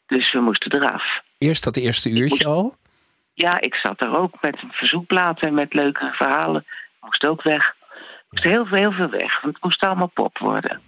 [0.07, 1.21] Dus we moesten eraf.
[1.37, 2.75] Eerst dat eerste uurtje al?
[3.33, 6.65] Ja, ik zat er ook met een verzoekplaat en met leuke verhalen.
[7.01, 7.75] Moest ook weg.
[8.29, 10.81] Moest heel, veel, heel veel weg, want het moest allemaal pop worden.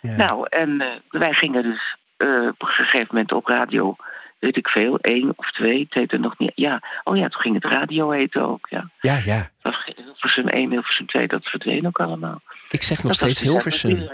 [0.00, 0.16] Ja.
[0.16, 3.96] Nou, en uh, wij gingen dus uh, op een gegeven moment op radio,
[4.38, 6.52] weet ik veel, één of twee, het heette nog niet.
[6.54, 8.90] Ja, oh ja, toen ging het radio heten ook, ja.
[9.00, 9.50] Ja, ja.
[9.62, 12.40] Dat was Hilversum 1, Hilversum 2, dat verdween ook allemaal.
[12.70, 14.08] Ik zeg nog dat steeds Hilversum.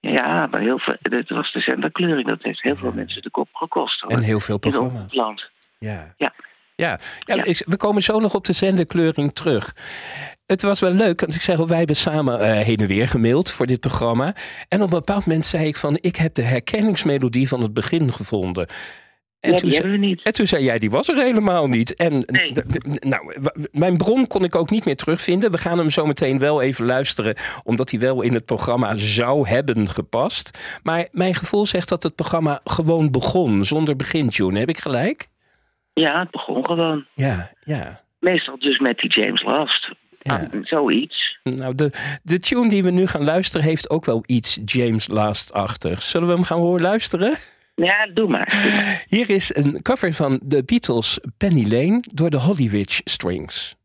[0.00, 2.28] Ja, maar heel veel, het was de zenderkleuring.
[2.28, 4.00] Dat heeft heel veel mensen de kop gekost.
[4.00, 4.10] Hoor.
[4.10, 5.14] En heel veel programma's.
[5.14, 5.50] Land.
[5.78, 6.14] Ja.
[6.16, 6.34] Ja.
[6.74, 7.54] Ja, ja, ja.
[7.66, 9.74] we komen zo nog op de zenderkleuring terug.
[10.46, 13.50] Het was wel leuk, want ik zeg, wij hebben samen uh, heen en weer gemaild
[13.50, 14.34] voor dit programma.
[14.68, 18.12] En op een bepaald moment zei ik van, ik heb de herkenningsmelodie van het begin
[18.12, 18.66] gevonden.
[19.40, 20.22] En, toen zei, we niet.
[20.22, 21.94] en toen zei jij, die was er helemaal niet.
[21.96, 22.52] En nee.
[23.00, 23.34] nou,
[23.70, 25.50] mijn bron kon ik ook niet meer terugvinden.
[25.50, 29.48] We gaan hem zo meteen wel even luisteren, omdat hij wel in het programma zou
[29.48, 30.78] hebben gepast.
[30.82, 34.58] Maar mijn gevoel zegt dat het programma gewoon begon, zonder begintune.
[34.58, 35.28] Heb ik gelijk?
[35.92, 37.06] Ja, het begon gewoon.
[37.14, 38.02] Ja, ja.
[38.18, 39.90] Meestal dus met die James Last.
[40.22, 40.48] Ja.
[40.52, 41.38] Ah, zoiets.
[41.42, 41.90] Nou, de,
[42.22, 46.02] de tune die we nu gaan luisteren heeft ook wel iets James Last-achtig.
[46.02, 47.36] Zullen we hem gaan horen luisteren?
[47.78, 49.04] Ja, doe maar.
[49.08, 53.77] Hier is een cover van de Beatles Penny Lane door de Hollywood Strings.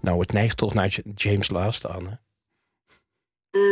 [0.00, 2.18] Nou, het neigt toch naar James Last, Anne?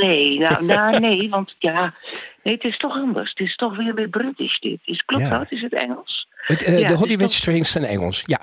[0.01, 1.95] Nee, nou, nou nee, want ja,
[2.43, 3.31] nee, het is toch anders.
[3.31, 4.81] Het is toch weer weer British dit.
[4.85, 5.39] Is, klopt Ja.
[5.39, 5.53] dat?
[5.53, 6.29] Is het Engels?
[6.37, 8.41] Het, eh, Ja, de Hollywood toch- Strings zijn Engels, ja.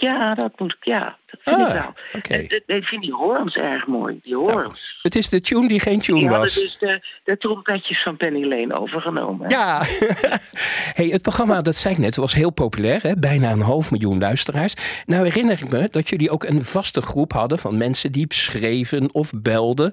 [0.00, 1.94] Ja, dat moet ik, ja, dat vind Ah, ik wel.
[2.12, 4.98] En, eh, Ik vind die horns erg mooi, die horns.
[5.02, 6.54] Het is de tune die geen tune die was.
[6.54, 9.48] dus de, de trompetjes van Penny Lane overgenomen.
[9.48, 9.82] Ja,
[10.98, 13.02] hey, het programma, dat zei ik net, was heel populair.
[13.02, 13.14] Hè?
[13.16, 14.74] Bijna een half miljoen luisteraars.
[15.06, 19.14] Nou herinner ik me dat jullie ook een vaste groep hadden van mensen die schreven
[19.14, 19.92] of belden.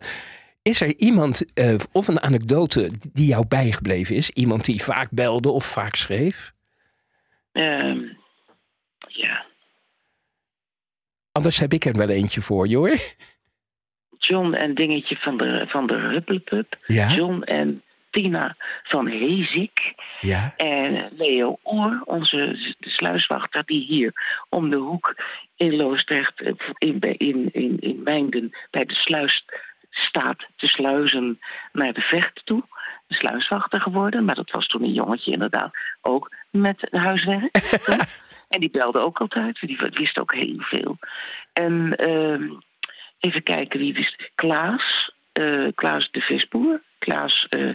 [0.62, 4.30] Is er iemand eh, of een anekdote die jou bijgebleven is?
[4.30, 6.54] Iemand die vaak belde of vaak schreef?
[7.52, 8.00] Ehm,
[9.08, 9.46] ja.
[11.36, 12.98] Anders heb ik er wel eentje voor je hoor.
[14.18, 16.78] John en Dingetje van de, van de Ruppelpup.
[16.86, 19.94] Ja, John en Tina van Hezik.
[20.22, 24.14] ja, En Leo Oor, onze sluiswachter, die hier
[24.50, 25.16] om de hoek
[25.56, 29.46] in Loosdrecht, eh, in, in, in, in Mijnden, bij de sluis
[29.90, 31.40] staat te sluizen
[31.72, 32.64] naar de vecht toe.
[33.08, 37.58] De sluiswachter geworden, maar dat was toen een jongetje inderdaad ook met huiswerk.
[38.50, 39.60] En die belde ook altijd.
[39.60, 40.98] Die wist ook heel veel.
[41.54, 42.44] En ehm,
[43.20, 44.32] even kijken wie wist.
[44.36, 45.12] Klaas.
[45.32, 46.82] eh, Klaas de visboer.
[47.00, 47.70] Klaas eh,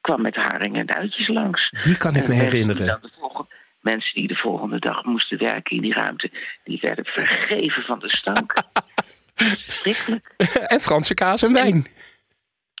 [0.00, 1.72] kwam met haringen en uitjes langs.
[1.82, 2.86] Die kan ik me herinneren.
[2.86, 3.48] dan de volgende-
[3.80, 6.30] mensen die de volgende dag moesten werken in die ruimte,
[6.64, 8.54] die werden vergeven van de stank.
[9.34, 10.34] Verschrikkelijk.
[10.66, 11.86] En Franse kaas en wijn.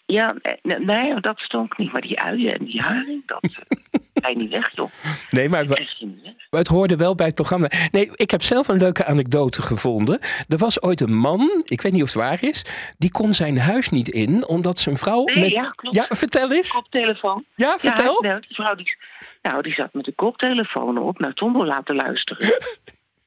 [0.06, 1.92] Ja, eh, nee, nee, dat stonk niet.
[1.92, 4.90] Maar die uien en die haring, dat eh, ga je niet weg, joh.
[5.30, 5.66] Nee, maar.
[5.66, 7.70] Maar het hoorde wel bij het programma.
[7.90, 10.18] Nee, ik heb zelf een leuke anekdote gevonden.
[10.48, 12.64] Er was ooit een man, ik weet niet of het waar is,
[12.98, 15.24] die kon zijn huis niet in omdat zijn vrouw.
[15.24, 15.50] Nee, met...
[15.50, 15.96] ja, klopt.
[15.96, 16.70] Ja, vertel eens.
[16.70, 17.44] Koptelefoon.
[17.54, 18.24] Ja, vertel.
[18.24, 18.96] Ja, nou, die vrouw die,
[19.42, 22.48] nou, die zat met de koptelefoon op naar Tombola te luisteren.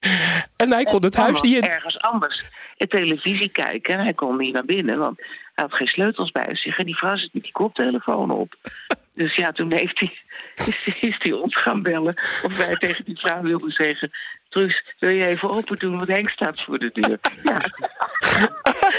[0.55, 1.69] En hij kon het En huis niet in.
[1.69, 2.43] ergens anders
[2.77, 3.93] de televisie kijken.
[3.93, 6.77] En hij kon niet naar binnen, want hij had geen sleutels bij zich.
[6.77, 8.55] En die vrouw zit met die koptelefoon op.
[9.13, 10.13] Dus ja, toen heeft hij,
[10.55, 12.13] is, is hij ons gaan bellen.
[12.43, 14.11] Of wij tegen die vrouw wilden zeggen...
[14.49, 17.17] Truus, wil je even open doen, want Henk staat voor de deur.
[17.43, 17.61] Ja.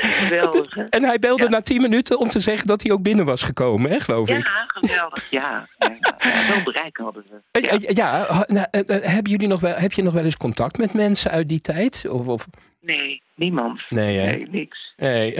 [0.01, 0.83] Geweldig, hè?
[0.85, 1.49] En hij belde Ja.
[1.49, 4.47] na tien minuten om te zeggen dat hij ook binnen was gekomen, hè, geloof ik.
[4.47, 5.31] Ja, geweldig.
[5.31, 7.41] Ja, ja, ja, ja, wel bereik hadden we.
[7.51, 7.71] Eh, Ja.
[7.71, 10.93] eh, Ja, nou, eh, hebben jullie nog wel, heb je nog wel eens contact met
[10.95, 12.05] mensen uit die tijd?
[12.09, 12.47] Of, of...
[12.97, 13.83] Nee, niemand.
[13.89, 14.27] Nee, hè?
[14.37, 14.93] Nee, niks.
[14.97, 15.37] Nee.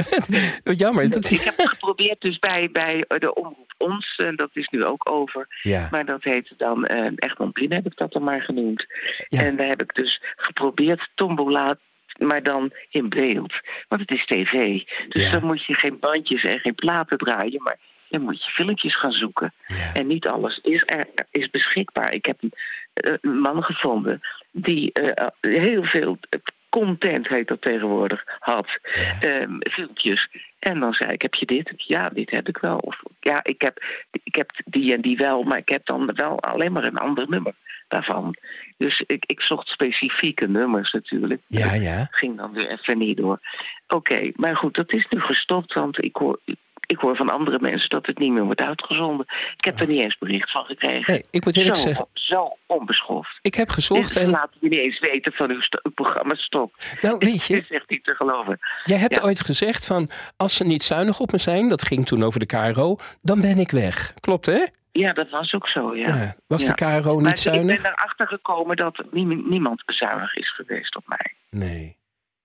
[0.83, 1.11] Jammer.
[1.11, 4.85] Dat Ik heb het geprobeerd dus bij, bij de omroep Ons, en dat is nu
[4.85, 5.47] ook over.
[5.63, 5.89] Ja.
[5.91, 8.87] Maar dat heette dan eh Egmond Blin, heb ik dat dan maar genoemd.
[9.29, 9.41] Ja.
[9.41, 11.79] En daar heb ik dus geprobeerd tombola,
[12.19, 13.53] maar dan in beeld.
[13.89, 14.83] Want het is tv.
[15.09, 15.31] Dus Ja.
[15.31, 19.13] dan moet je geen bandjes en geen platen draaien, maar dan moet je filmpjes gaan
[19.13, 19.55] zoeken.
[19.67, 19.95] Ja.
[19.95, 22.13] En niet alles is, er, is beschikbaar.
[22.13, 22.53] Ik heb een,
[22.95, 26.19] eh, een man gevonden die eh, heel veel
[26.69, 28.79] content, heet dat tegenwoordig, had.
[29.21, 30.29] Ehm, filmpjes.
[30.59, 31.73] En dan zei ik, heb je dit?
[31.77, 32.79] Ja, dit heb ik wel.
[32.79, 33.83] Of ja, ik heb,
[34.23, 37.29] ik heb die en die wel, maar ik heb dan wel alleen maar een ander
[37.29, 37.55] nummer
[37.89, 38.35] daarvan.
[38.77, 41.43] Dus ik, ik zocht specifieke nummers natuurlijk.
[41.47, 42.09] Ja, ja.
[42.11, 43.41] Ging dan weer even niet door.
[43.87, 46.41] Oké, maar goed, dat is nu gestopt, want ik hoor,
[46.89, 49.27] ik hoor van andere mensen dat het niet meer wordt uitgezonden.
[49.57, 51.13] Ik heb er niet eens bericht van gekregen.
[51.13, 53.39] Nee, ik moet eerlijk zo, zeggen, zo onbeschoft.
[53.43, 54.31] ik heb gezocht en...
[54.31, 55.61] laten we niet eens weten van uw,
[55.95, 56.75] programma stop.
[57.01, 58.59] Nou, weet je, is echt niet te geloven.
[58.85, 59.23] jij hebt Ja.
[59.23, 60.09] ooit gezegd van...
[60.37, 62.97] als ze niet zuinig op me zijn, dat ging toen over de KRO...
[63.23, 64.15] dan ben ik weg.
[64.21, 64.65] Klopt, hè?
[64.93, 66.07] Ja, dat was ook zo, ja.
[66.17, 66.37] Ja.
[66.47, 66.73] Was Ja.
[66.75, 67.77] de KRO niet maar zuinig?
[67.77, 71.35] ik ben erachter gekomen dat nie- niemand zuinig is geweest op mij.
[71.51, 71.97] Nee.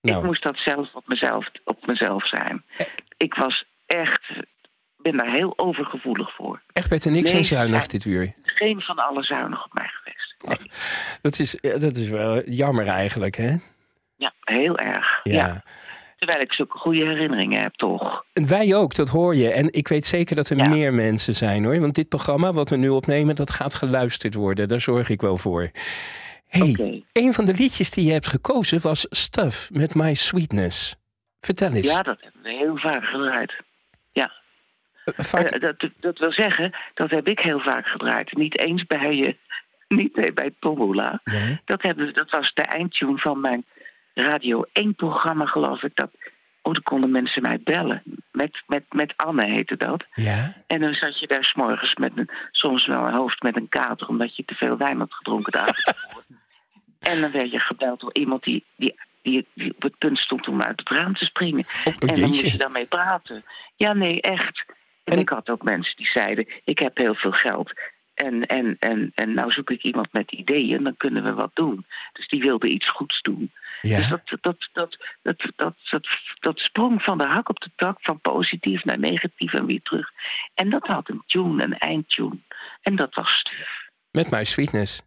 [0.01, 2.63] Ik Nou, moest dat zelf op mezelf, op mezelf zijn.
[3.17, 4.21] Ik was echt,
[4.97, 6.61] ben daar heel overgevoelig voor.
[6.73, 8.33] echt er niks Nee, aan zuinig dit uur.
[8.43, 10.35] Geen van alle zuinig op mij geweest.
[10.47, 10.71] Nee.
[11.21, 13.55] Dat is, ja, dat is wel jammer eigenlijk, hè?
[14.15, 15.19] Ja, heel erg.
[15.23, 15.33] Ja.
[15.33, 15.63] Ja.
[16.17, 18.25] Terwijl ik zulke goede herinneringen heb, toch?
[18.33, 19.51] En wij ook, dat hoor je.
[19.51, 20.67] En ik weet zeker dat er Ja.
[20.67, 21.79] meer mensen zijn, hoor.
[21.79, 24.67] Want dit programma wat we nu opnemen, dat gaat geluisterd worden.
[24.67, 25.71] Daar zorg ik wel voor.
[26.47, 30.95] hey, een van de liedjes die je hebt gekozen was Stuff met My Sweetness.
[31.39, 31.87] Vertel eens.
[31.87, 33.53] Ja, dat hebben we heel vaak gedraaid.
[35.05, 38.33] Eh, vaak- Eh, dat, dat wil zeggen, dat heb ik heel vaak gedraaid.
[38.33, 39.35] Niet eens bij, je,
[39.87, 41.21] niet eh, bij Tombola.
[41.23, 41.61] nee?
[41.65, 43.65] Dat, hebben, dat was de eindtune van mijn
[44.13, 45.95] Radio 1-programma, geloof ik.
[45.95, 46.09] Dat,
[46.61, 48.01] oh, dan konden mensen mij bellen.
[48.31, 50.05] Met, met, met Anne heette dat.
[50.13, 50.53] Ja?
[50.67, 54.07] En dan zat je daar s'morgens met een, soms wel een hoofd met een kater...
[54.07, 56.23] omdat je te veel wijn had gedronken de avond ervoor.
[56.99, 60.61] En dan werd je gebeld door iemand die, die, die, op het punt stond om
[60.61, 61.65] uit het raam te springen.
[61.85, 63.43] Oh, En dan moest je daarmee praten.
[63.75, 64.65] Ja, nee, echt.
[65.03, 67.71] En, En- ik had ook mensen die zeiden: Ik heb heel veel geld.
[68.13, 71.85] En, en, en, en nou zoek ik iemand met ideeën, dan kunnen we wat doen.
[72.13, 73.51] Dus die wilde iets goeds doen.
[73.81, 74.07] Dus Ja?
[74.09, 76.07] dat, dat, dat, dat, dat, dat,
[76.39, 80.09] dat sprong van de hak op de tak, van positief naar negatief en weer terug.
[80.53, 82.37] En dat had een tune, een eindtune.
[82.81, 83.89] En dat was stuf.
[84.11, 85.01] Met My Sweetness.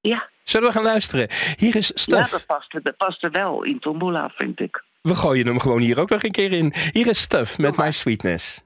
[0.00, 1.28] Ja, Zullen we gaan luisteren?
[1.56, 2.30] Hier is ja Stuff.
[2.30, 4.84] dat, paste, dat paste wel in Tombola, vind ik.
[5.02, 6.72] We gooien hem gewoon hier ook nog een keer in.
[6.92, 7.76] Hier is Stuff met.
[7.76, 8.62] My Sweetness.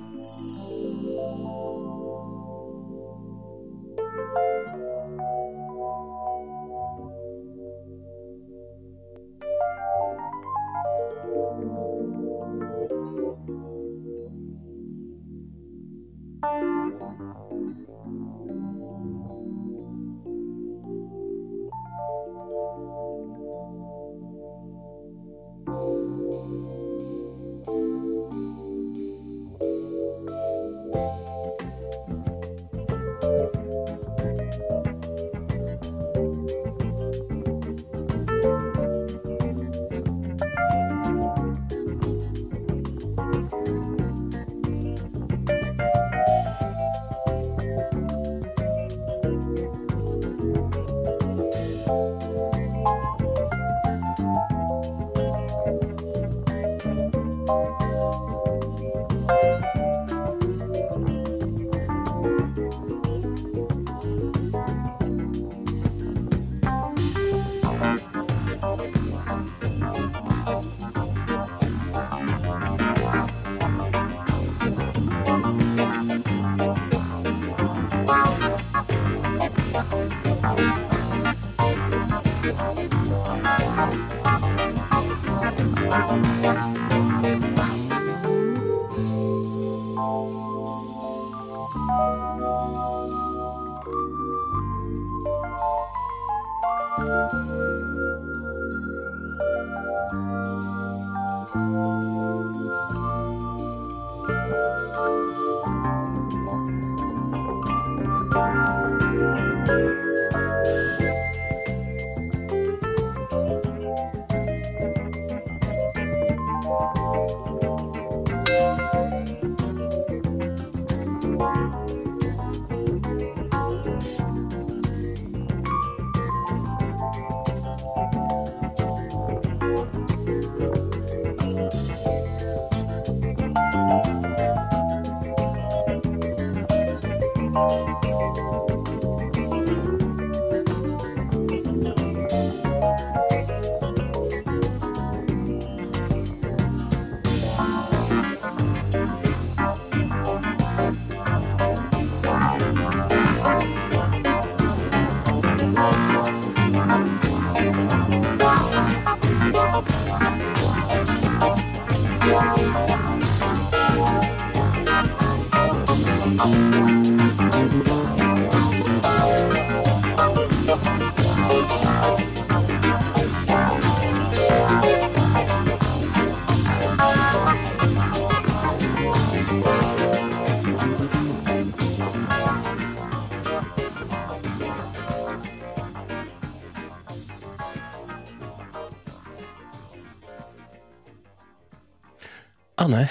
[0.00, 0.41] Anne,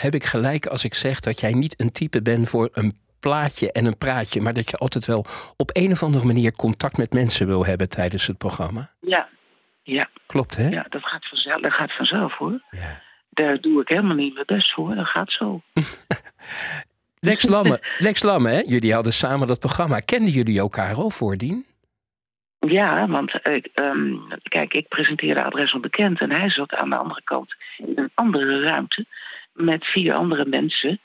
[0.01, 3.71] heb ik gelijk als ik zeg dat jij niet een type bent voor een plaatje
[3.71, 5.25] en een praatje, maar dat je altijd wel
[5.57, 8.91] op een of andere manier contact met mensen wil hebben tijdens het programma?
[8.99, 9.29] Ja,
[9.83, 10.67] ja, Klopt, hè?
[10.69, 12.61] ja dat, gaat vanzelf, dat gaat vanzelf hoor.
[12.69, 13.01] Ja.
[13.29, 14.95] Daar doe ik helemaal niet mijn best voor.
[14.95, 15.61] Dat gaat zo.
[17.19, 18.61] Lex Lamme, Lex Lamme, hè?
[18.65, 19.99] jullie hadden samen dat programma.
[19.99, 21.65] Kenden jullie elkaar al voordien?
[22.59, 27.21] Ja, want ik, ehm, kijk, ik presenteerde Adres Onbekend en hij zat aan de andere
[27.23, 29.05] kant in een andere ruimte
[29.53, 30.99] met vier andere mensen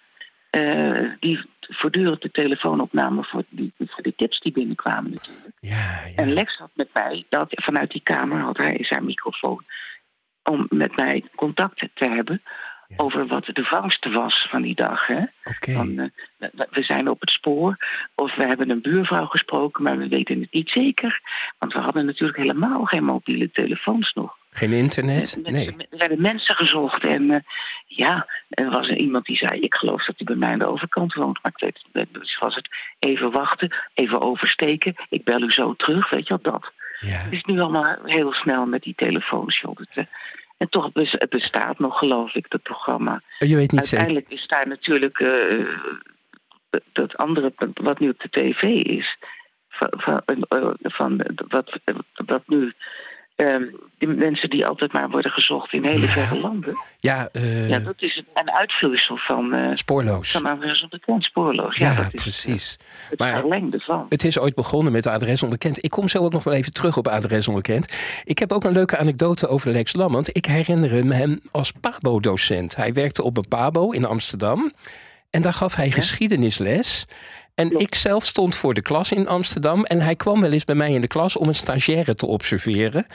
[0.51, 5.57] eh, die voortdurend de telefoon opnamen voor, die, voor de tips die binnenkwamen natuurlijk.
[5.61, 6.15] Ja, ja.
[6.17, 9.65] En Lex had met mij, dat, vanuit die kamer had hij zijn microfoon
[10.43, 12.43] om met mij contact te hebben
[12.89, 12.97] Ja.
[12.97, 15.07] over wat de vangst was van die dag.
[15.07, 15.21] Hè?
[15.45, 15.73] Oké.
[15.73, 17.77] Van, eh, we- zijn op het spoor
[18.15, 21.21] of we hebben een buurvrouw gesproken, maar we weten het niet zeker.
[21.59, 24.37] Want we hadden natuurlijk helemaal geen mobiele telefoons nog.
[24.51, 25.17] Geen internet?
[25.43, 25.87] Mensen- Nee.
[25.91, 27.41] Er werden mensen gezocht en eh,
[27.87, 29.61] ja, er was er iemand die zei...
[29.61, 31.61] ik geloof dat hij bij mij aan de overkant woont, maar ik
[31.93, 32.07] weet.
[32.13, 32.69] Dus was het
[32.99, 36.73] even wachten, even oversteken, ik bel u zo terug, weet je wel, dat.
[37.01, 37.09] Ja.
[37.19, 39.77] Het is nu allemaal heel snel met die telefoons, joh.
[39.77, 40.05] Het, eh,
[40.57, 43.23] en toch, het bestaat nog, geloof ik, dat programma.
[43.39, 43.99] Je weet niet zeker.
[43.99, 45.69] Uiteindelijk is daar natuurlijk eh,
[46.93, 49.17] dat andere, wat nu op de tv is,
[49.69, 51.79] van, van, eh, van wat,
[52.27, 52.73] wat nu.
[53.37, 53.63] Ehm,
[53.99, 56.13] die mensen die altijd maar worden gezocht in hele Ja.
[56.13, 56.75] verre landen.
[56.99, 60.31] Ja, eh, Ja, dat is een- uitvloeisel van, eh spoorloos.
[60.31, 61.77] van Adres Onbekend, spoorloos.
[61.77, 62.77] Ja, Ja, dat is precies.
[62.81, 64.07] eh, het Maar- verlengde van.
[64.09, 65.85] Het is ooit begonnen met Adres Onbekend.
[65.85, 67.97] Ik kom zo ook nog wel even terug op Adres Onbekend.
[68.25, 70.37] Ik heb ook een leuke anekdote over Lex Lammert.
[70.37, 72.77] Ik herinner hem, hem als Pabo-docent.
[72.77, 74.73] Hij werkte op een Pabo in Amsterdam.
[75.31, 77.07] En daar gaf hij geschiedenisles.
[77.57, 77.83] En Klopt.
[77.83, 79.85] ik zelf stond voor de klas in Amsterdam.
[79.85, 83.07] En hij kwam wel eens bij mij in de klas om een stagiaire te observeren.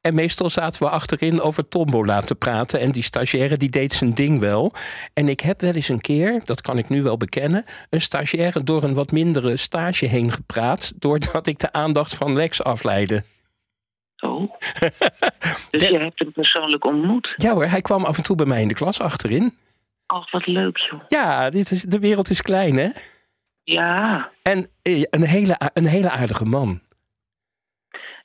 [0.00, 2.80] En meestal zaten we achterin over tombola te praten.
[2.80, 4.72] En die stagiaire die deed zijn ding wel.
[5.14, 7.64] En ik heb wel eens een keer, dat kan ik nu wel bekennen...
[7.90, 10.92] een stagiaire door een wat mindere stage heen gepraat...
[10.96, 13.24] doordat ik de aandacht van Lex afleidde.
[14.20, 14.40] Oh.
[15.70, 17.34] dus je hebt hem persoonlijk ontmoet.
[17.36, 19.54] Ja hoor, hij kwam af en toe bij mij in de klas achterin.
[20.06, 21.00] Oh, wat leuk, joh.
[21.08, 22.88] Ja, dit is, de wereld is klein hè.
[23.64, 26.80] Ja, En eh, een hele, een hele aardige man.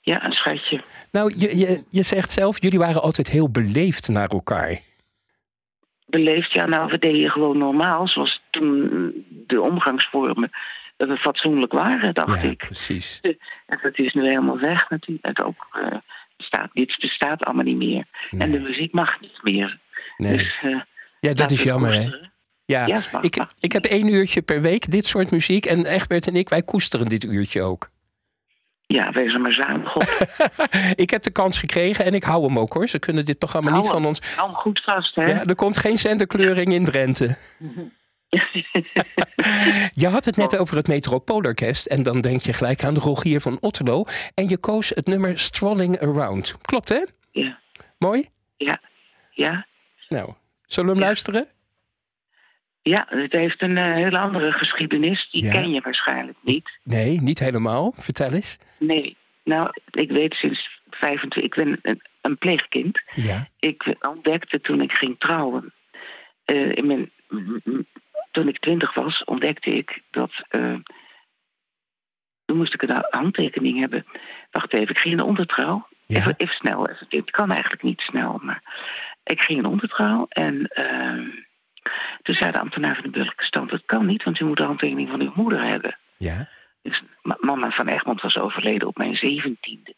[0.01, 0.83] ja, een schatje.
[1.11, 4.79] Nou, je, je, je zegt zelf, jullie waren altijd heel beleefd naar elkaar.
[6.05, 6.51] beleefd.
[6.51, 10.49] Ja, nou, we deden gewoon normaal, zoals toen de omgangsvormen
[10.97, 12.57] eh, fatsoenlijk waren, dacht Ja, ik.
[12.57, 13.19] precies.
[13.67, 15.25] En dat is nu helemaal weg natuurlijk.
[15.25, 15.97] Het ook, eh,
[16.37, 18.05] bestaat, dit bestaat allemaal niet meer.
[18.29, 19.79] En de muziek mag niet meer.
[20.17, 20.37] nee.
[20.37, 20.59] Dus,
[21.19, 22.09] Ja, dat is we jammer hè.
[22.69, 25.65] Ja, ik, ik heb één uurtje per week dit soort muziek.
[25.65, 27.89] En Egbert en ik, wij koesteren dit uurtje ook.
[28.87, 30.03] Ja, wees er maar zuinig op.
[30.95, 32.87] ik heb de kans gekregen en ik hou hem ook hoor.
[32.87, 34.19] Ze kunnen dit programma Hou niet van ons...
[34.35, 35.25] Hou hem goed vast, hè?
[35.25, 37.37] Ja, er komt geen zenderkleuring in Drenthe.
[39.93, 41.85] Je had het net over het Metropoolorkest.
[41.85, 44.05] En dan denk je gelijk aan de Rogier van Otterlo.
[44.33, 46.55] En je koos het nummer Strolling Around.
[46.61, 47.03] Klopt hè?
[47.31, 47.59] ja,
[47.97, 48.29] Mooi?
[48.57, 48.79] ja,
[49.31, 49.65] ja.
[50.09, 50.33] Nou,
[50.65, 51.05] zullen we hem Ja.
[51.05, 51.47] luisteren?
[52.81, 55.29] Ja, het heeft een eh, hele andere geschiedenis.
[55.31, 55.51] Die Ja.
[55.51, 56.79] ken je waarschijnlijk niet.
[56.83, 57.93] Nee, niet helemaal.
[57.97, 58.57] Vertel eens.
[58.77, 61.43] Nee, nou, ik weet sinds 25...
[61.43, 63.01] Ik ben een, een pleegkind.
[63.15, 63.47] Ja.
[63.59, 65.73] ik ontdekte toen ik ging trouwen.
[66.45, 67.11] eh, in mijn,
[68.31, 70.31] toen ik twintig was, ontdekte ik dat.
[70.49, 70.75] eh,
[72.45, 74.05] toen moest ik een handtekening hebben.
[74.51, 75.87] Wacht even, ik ging in de ondertrouw.
[76.05, 76.17] Ja.
[76.17, 78.61] Even, even snel, dit kan eigenlijk niet snel, maar.
[79.23, 80.67] Ik ging in de ondertrouw en.
[82.21, 84.63] Toen zei de ambtenaar van de burgerlijke stand: Dat kan niet, want u moet de
[84.63, 85.97] handtekening van uw moeder hebben.
[86.17, 86.49] Ja.
[86.81, 89.93] Dus ma- mama van Egmond was overleden op mijn zeventiende.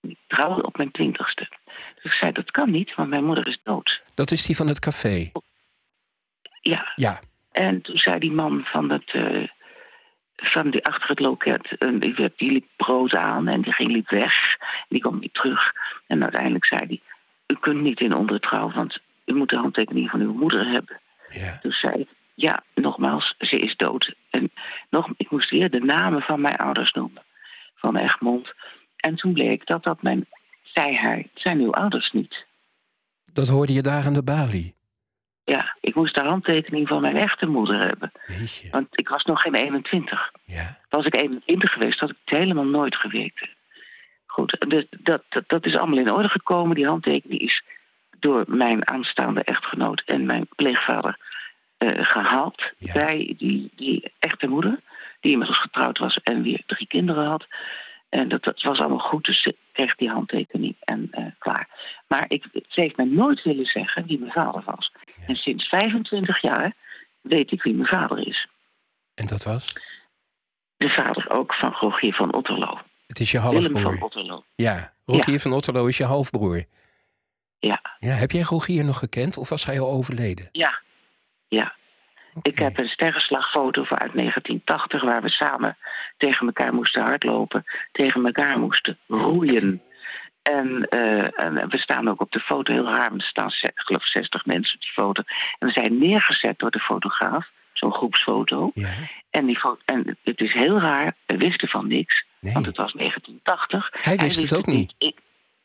[0.00, 1.48] Ik trouwde op mijn twintigste.
[1.94, 4.02] Dus ik zei, dat kan niet, want mijn moeder is dood.
[4.14, 5.30] Dat is die van het café.
[6.60, 7.20] Ja, Ja.
[7.52, 9.48] en toen zei die man van, het, eh,
[10.36, 11.76] van die achter het loket...
[12.00, 14.34] die, werd- die liep brood aan en die ging liep weg.
[14.88, 15.72] Die kwam niet terug.
[16.06, 17.00] En uiteindelijk zei hij,
[17.46, 18.70] u kunt niet in ondertrouw...
[18.72, 21.00] want u moet de handtekening van uw moeder hebben.
[21.30, 21.58] Ja.
[21.58, 24.14] Toen zei ik, ja, nogmaals, ze is dood.
[24.30, 24.50] En
[24.90, 27.22] nog, ik moest weer de namen van mijn ouders noemen.
[27.74, 28.54] Van Egmond.
[28.96, 30.26] En toen bleek dat dat mijn...
[30.62, 32.46] Zei hij, zijn uw ouders niet.
[33.32, 34.74] Dat hoorde je daar aan de balie.
[35.44, 38.12] Ja, ik moest de handtekening van mijn echte moeder hebben.
[38.70, 40.32] Want ik was nog geen 21.
[40.44, 40.78] Ja.
[40.88, 43.48] Was ik 21 geweest, had ik het helemaal nooit geweten.
[44.26, 46.74] Goed, dus dat, dat, dat is allemaal in orde gekomen.
[46.74, 47.62] Die handtekening is
[48.20, 51.18] door mijn aanstaande echtgenoot en mijn pleegvader
[51.78, 52.72] eh, gehaald.
[52.78, 52.92] Ja.
[52.92, 54.80] Bij die, die echte moeder,
[55.20, 57.46] die inmiddels getrouwd was en weer drie kinderen had.
[58.08, 59.24] En dat, dat was allemaal goed.
[59.24, 61.68] Dus kreeg die handtekening en eh, klaar.
[62.06, 64.92] Maar ik, ze heeft mij nooit willen zeggen wie mijn vader was.
[65.26, 66.72] En sinds 25 jaar
[67.20, 68.48] weet ik wie mijn vader is.
[69.14, 69.72] En dat was?
[70.76, 72.78] De vader ook van Rogier van Otterlo.
[73.06, 74.04] Het is je Willem van halfbroer.
[74.04, 74.44] Otterlo.
[74.54, 76.64] Ja, Rogier van Otterlo is je halfbroer.
[77.58, 80.48] Ja, Ja, heb jij Rogier nog gekend of was hij al overleden?
[80.52, 80.78] ja,
[81.48, 81.76] ja.
[82.42, 85.76] Ik heb een sterrenslagfoto van uit 1980 waar we samen
[86.16, 89.82] tegen elkaar moesten hardlopen, tegen elkaar moesten roeien.
[90.42, 94.46] En, eh, en we staan ook op de foto heel raar, er staan geloof 60
[94.46, 95.22] mensen op die foto.
[95.58, 98.70] En we zijn neergezet door de fotograaf, zo'n groepsfoto.
[98.74, 98.88] Ja,
[99.30, 102.52] En, die fo- en het is heel raar, we wisten van niks, nee.
[102.52, 103.88] want het was 1980.
[103.92, 104.94] Hij wist het ook niet.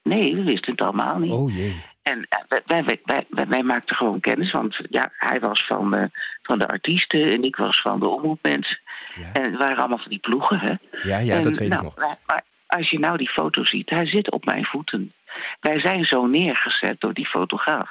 [0.03, 1.31] Nee, we wisten het allemaal niet.
[1.31, 1.83] Oh jee.
[2.01, 2.99] En eh, wij, wij,
[3.29, 6.03] wij, wij, maakten gewoon kennis, want ja, hij was van, eh,
[6.41, 8.79] van de artiesten en ik was van de omroepmensen.
[9.15, 10.73] Ja, En het waren allemaal van die ploegen, hè?
[11.03, 11.95] ja, ja En, dat weet nou, ik nog.
[11.95, 15.13] wij- maar als je nou die foto ziet, hij zit op mijn voeten.
[15.59, 17.89] Wij zijn zo neergezet door die fotograaf.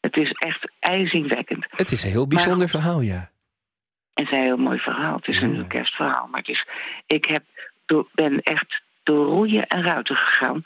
[0.00, 1.66] Het is echt ijzingwekkend.
[1.70, 3.30] Het is een heel bijzonder verhaal, ja.
[4.14, 5.16] Het is een heel mooi verhaal.
[5.16, 5.42] Het is Ja.
[5.46, 6.26] een kerstverhaal.
[6.30, 6.66] Maar het is,
[7.06, 7.42] ik heb
[8.14, 10.62] ben echt door roeien en ruiten gegaan.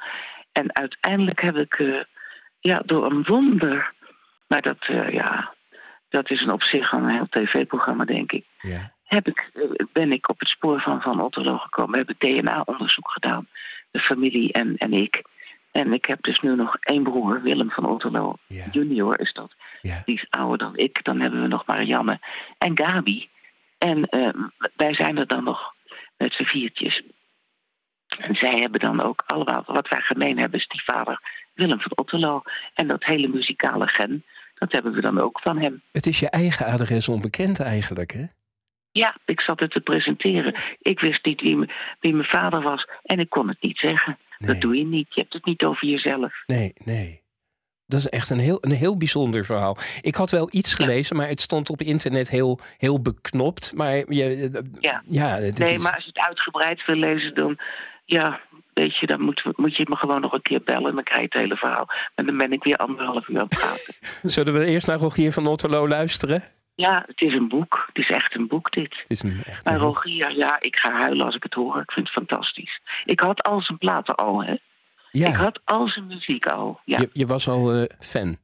[0.52, 2.02] En uiteindelijk heb ik eh,
[2.60, 3.92] ja, door een wonder.
[4.46, 5.54] Maar dat, eh, ja,
[6.08, 8.44] dat is een op zich een heel tv-programma, denk ik.
[8.60, 8.96] ja.
[9.04, 11.98] Heb ik, eh, ben ik op het spoor van Van Otterlo gekomen.
[11.98, 13.48] Heb ik DNA-onderzoek gedaan.
[13.90, 15.22] De familie en, en ik.
[15.72, 18.36] En ik heb dus nu nog één broer, Willem van Otterlo.
[18.46, 18.64] Ja.
[18.70, 19.54] Junior is dat.
[19.80, 20.02] Ja.
[20.04, 21.04] Die is ouder dan ik.
[21.04, 22.18] Dan hebben we nog Marianne
[22.58, 23.28] en Gabi.
[23.78, 24.28] En eh,
[24.76, 25.74] wij zijn er dan nog
[26.16, 27.02] met z'n viertjes.
[28.18, 31.20] En zij hebben dan ook allemaal, wat wij gemeen hebben, is die vader
[31.54, 32.42] Willem van Otterlo.
[32.74, 35.82] En dat hele muzikale gen, dat hebben we dan ook van hem.
[35.92, 38.24] Het is je eigen adres onbekend eigenlijk, hè?
[38.90, 40.54] Ja, ik zat het te presenteren.
[40.78, 44.18] Ik wist niet wie, wie mijn vader was en ik kon het niet zeggen.
[44.38, 44.52] Nee.
[44.52, 45.14] Dat doe je niet.
[45.14, 46.42] Je hebt het niet over jezelf.
[46.46, 47.22] Nee, nee.
[47.86, 49.76] Dat is echt een heel, een heel bijzonder verhaal.
[50.00, 53.72] Ik had wel iets gelezen, maar het stond op internet heel, heel beknopt.
[53.74, 55.02] Maar je, eh, Ja.
[55.08, 57.58] ja Nee, is- maar als je het uitgebreid wil lezen, dan,
[58.10, 58.40] ja,
[58.74, 60.88] weet je, dan moet, moet je me gewoon nog een keer bellen.
[60.88, 61.88] En dan krijg je het hele verhaal.
[62.14, 63.94] En dan ben ik weer anderhalf uur aan het praten.
[64.30, 66.42] Zullen we eerst naar Rogier van Otterlo luisteren?
[66.74, 67.84] ja, het is een boek.
[67.86, 68.96] Het is echt een boek, dit.
[68.98, 71.80] Het is een echt Maar Rogier, ja, ik ga huilen als ik het hoor.
[71.80, 72.80] Ik vind het fantastisch.
[73.04, 74.52] Ik had al zijn platen al, hè.
[74.52, 74.60] Ik
[75.10, 76.80] Ja, had al zijn muziek al.
[76.84, 78.36] Ja, je, je was al eh, fan.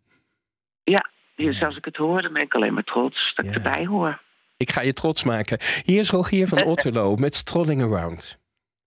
[1.36, 3.56] dus als ik het hoor, dan ben ik alleen maar trots dat ik Ja.
[3.56, 4.20] erbij hoor.
[4.56, 5.58] Ik ga je trots maken.
[5.84, 8.38] Hier is Rogier van Otterlo met Strolling Around.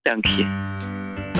[0.08, 1.37] Dank je.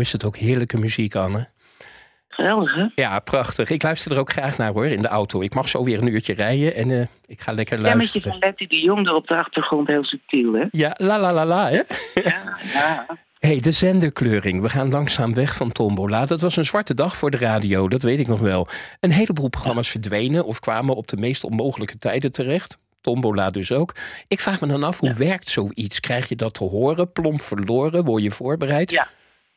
[0.00, 1.48] Nou is het ook heerlijke muziek, Anne.
[2.28, 2.86] Geweldig, hè?
[2.94, 3.70] Ja, prachtig.
[3.70, 5.40] Ik luister er ook graag naar hoor, in de auto.
[5.40, 7.96] Ik mag zo weer een uurtje rijden en eh, ik ga lekker Ja, met je
[7.98, 8.30] luisteren.
[8.30, 10.64] van Letty de Jong er op de achtergrond heel subtiel, hè?
[10.70, 11.80] Ja, la la la la, hè?
[12.14, 13.06] Ja, ja.
[13.38, 14.62] hey, de zenderkleuring.
[14.62, 16.26] We gaan langzaam weg van Tombola.
[16.26, 18.68] Dat was een zwarte dag voor de radio, dat weet ik nog wel.
[19.00, 22.78] Een heleboel programma's verdwenen of kwamen op de meest onmogelijke tijden terecht.
[23.00, 23.94] Tombola dus ook.
[24.28, 26.00] Ik vraag me dan af, hoe werkt zoiets?
[26.00, 27.12] Krijg je dat te horen?
[27.12, 28.04] Plomp verloren?
[28.04, 28.90] Word je voorbereid?
[28.90, 29.08] Ja.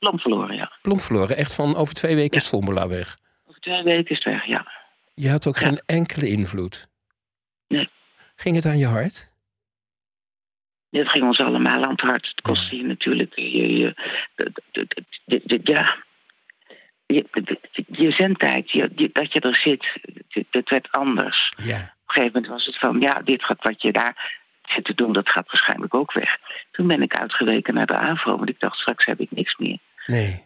[0.03, 0.71] Plom verloren, ja.
[0.81, 1.37] Plomp verloren.
[1.37, 3.17] Echt van over twee weken is Tombola weg.
[3.47, 4.71] Over twee weken is het weg, ja.
[5.13, 6.87] Je had ook geen enkele invloed.
[7.67, 7.89] Nee.
[8.35, 9.31] Ging het aan je hart?
[10.89, 12.27] Dit ging ons allemaal aan het hart.
[12.27, 13.93] Het kostte je natuurlijk je, je,
[14.35, 15.95] de- de- de- de- de- ja,
[17.05, 17.25] je,
[17.87, 19.87] je zendtijd, je, je- dat je er zit,
[20.49, 21.49] het werd anders.
[21.63, 21.75] Ja.
[21.75, 24.93] Op een gegeven moment was het van, ja, dit gaat wat je daar zit te
[24.93, 26.37] doen, dat gaat waarschijnlijk ook weg.
[26.71, 29.77] Toen ben ik uitgeweken naar de AVRO, want ik dacht, straks heb ik niks meer.
[30.05, 30.43] Nee.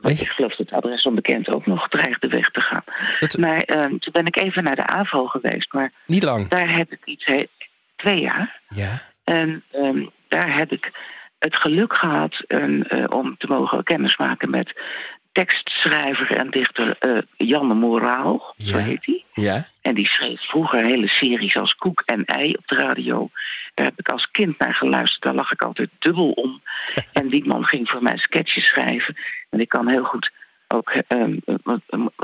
[0.00, 2.84] Want ik geloof dat het adres onbekend ook nog dreigde weg te gaan.
[3.20, 6.48] Dat- Maar ehm, toen ben ik even naar de AVRO geweest, maar Niet lang.
[6.48, 7.24] daar heb ik iets,
[7.96, 8.60] twee jaar.
[8.68, 9.02] Ja.
[9.24, 10.90] En ehm, daar heb ik
[11.38, 14.80] het geluk gehad en, eh, om te mogen kennismaken met
[15.36, 19.24] tekstschrijver en dichter eh, Janne Moraal, zo heet hij.
[19.32, 19.66] Ja.
[19.82, 23.30] En die schreef vroeger hele series als Koek en Ei op de radio.
[23.74, 25.22] Daar heb ik als kind naar geluisterd.
[25.22, 26.62] Daar lag ik altijd dubbel om.
[27.12, 29.16] En die man ging voor mij sketches schrijven.
[29.50, 30.30] En ik kan heel goed
[30.68, 30.90] ook...
[30.90, 31.80] ehm, wat,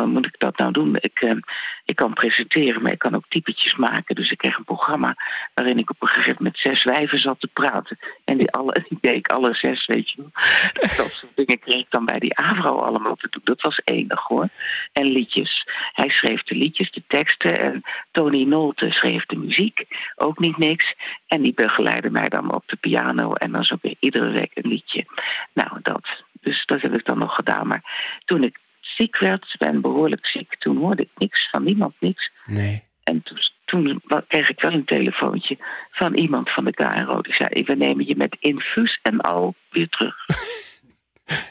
[0.07, 0.97] moet ik dat nou doen?
[1.01, 1.39] Ik, ehm,
[1.85, 4.15] ik kan presenteren, maar ik kan ook typetjes maken.
[4.15, 5.17] Dus ik kreeg een programma
[5.55, 7.99] waarin ik op een gegeven moment zes wijven zat te praten.
[8.25, 10.31] En die, alle, die deed ik alle zes, weet je wel.
[10.97, 13.41] Dat soort dingen kreeg ik dan bij die AVRO allemaal te doen.
[13.45, 14.49] Dat was enig hoor.
[14.93, 15.67] En liedjes.
[15.93, 17.59] Hij schreef de liedjes, de teksten.
[17.59, 19.85] En Tony Nolte schreef de muziek.
[20.17, 20.95] Ook niet niks.
[21.27, 23.33] En die begeleidde mij dan op de piano.
[23.33, 25.07] En dan zo weer iedere week een liedje.
[25.53, 26.23] Nou, dat.
[26.43, 27.67] Dus dat heb ik dan nog gedaan.
[27.67, 27.83] Maar
[28.25, 32.31] toen ik ziek werd, ben behoorlijk ziek, toen hoorde ik niks van niemand, niks.
[32.47, 32.83] Nee.
[33.03, 35.59] En toen, toen kreeg ik wel een telefoontje
[35.91, 37.21] van iemand van de KRO.
[37.21, 40.17] Die zei, we nemen je met infuus en al weer terug.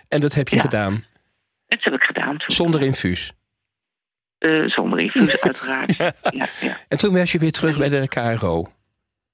[0.08, 0.62] En dat heb je Ja.
[0.62, 1.04] gedaan.
[1.68, 2.50] Dat heb ik gedaan toen.
[2.56, 3.32] Zonder infuus.
[4.38, 5.96] Eh, zonder infuus, uiteraard.
[5.98, 6.14] Ja,
[6.60, 6.78] ja.
[6.88, 8.66] En toen was je weer terug bij de KRO.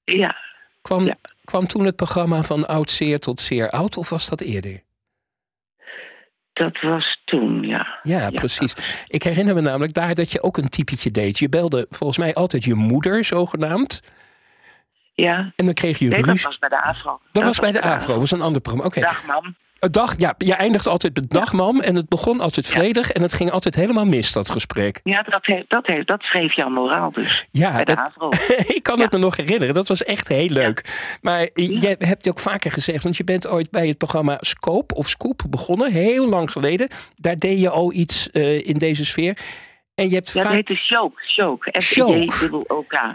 [0.04, 0.36] ja.
[0.82, 4.80] Kwam, kwam toen het programma van oud zeer tot zeer oud of was dat eerder?
[6.58, 7.98] Dat was toen, ja.
[8.02, 8.74] Ja, precies.
[9.06, 11.38] Ik herinner me namelijk daar dat je ook een typetje deed.
[11.38, 14.02] Je belde volgens mij altijd je moeder, zogenaamd.
[15.14, 16.46] Ja, En dan kreeg je nee, dat ruzie.
[16.46, 17.20] was bij de AVRO.
[17.32, 18.88] Dat was bij de AVRO, dat was een ander programma.
[18.90, 19.56] Oké, Dag, mam.
[19.80, 23.32] Een dag, ja, je eindigt altijd met dagmam en het begon altijd vredig en het
[23.32, 25.00] ging altijd helemaal mis, dat gesprek.
[25.04, 27.46] Ja, dat, dat, heeft, dat schreef Jan Moraal dus.
[27.50, 27.98] Ja, dat,
[28.76, 29.74] ik kan het me nog herinneren.
[29.74, 30.84] Dat was echt heel leuk.
[31.20, 35.08] Maar jij hebt ook vaker gezegd, want je bent ooit bij het programma Scope of
[35.08, 36.88] Scoop begonnen, heel lang geleden.
[37.16, 39.38] Daar deed je al iets eh, in deze sfeer.
[39.94, 41.22] En je hebt Ja, dat heette Shoke.
[41.32, 41.70] Shoke.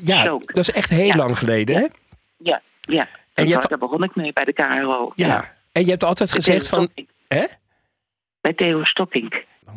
[0.03, 1.85] Ja, dat is echt heel lang geleden, hè?
[2.37, 3.07] Ja, ja.
[3.33, 5.11] En je hebt- Daar begon ik mee bij de KRO.
[5.15, 5.61] Ja.
[5.73, 6.89] En je hebt altijd gezegd van.
[7.27, 7.45] Hè?
[8.41, 8.83] Bij Theo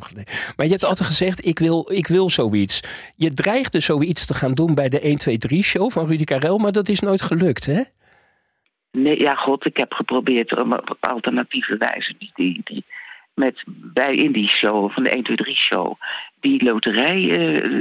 [0.00, 0.32] geleden.
[0.56, 2.80] Maar je hebt altijd gezegd, ik wil, ik wil zoiets.
[3.16, 6.58] Je dreigde zoiets te gaan doen bij de 1, 2, 3 show van Rudy Karel,
[6.58, 7.82] maar dat is nooit gelukt, hè?
[8.90, 12.84] Nee, ja, god, ik heb geprobeerd om op alternatieve wijze die, die, die
[13.34, 15.94] met bij in die show van de 1, 2, 3 show
[16.40, 17.76] die loterij eh,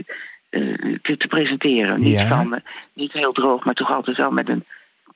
[0.50, 2.00] eh, te, te presenteren.
[2.00, 2.28] Niet, Ja.
[2.28, 2.62] van, eh,
[2.94, 4.66] niet heel droog, maar toch altijd wel met een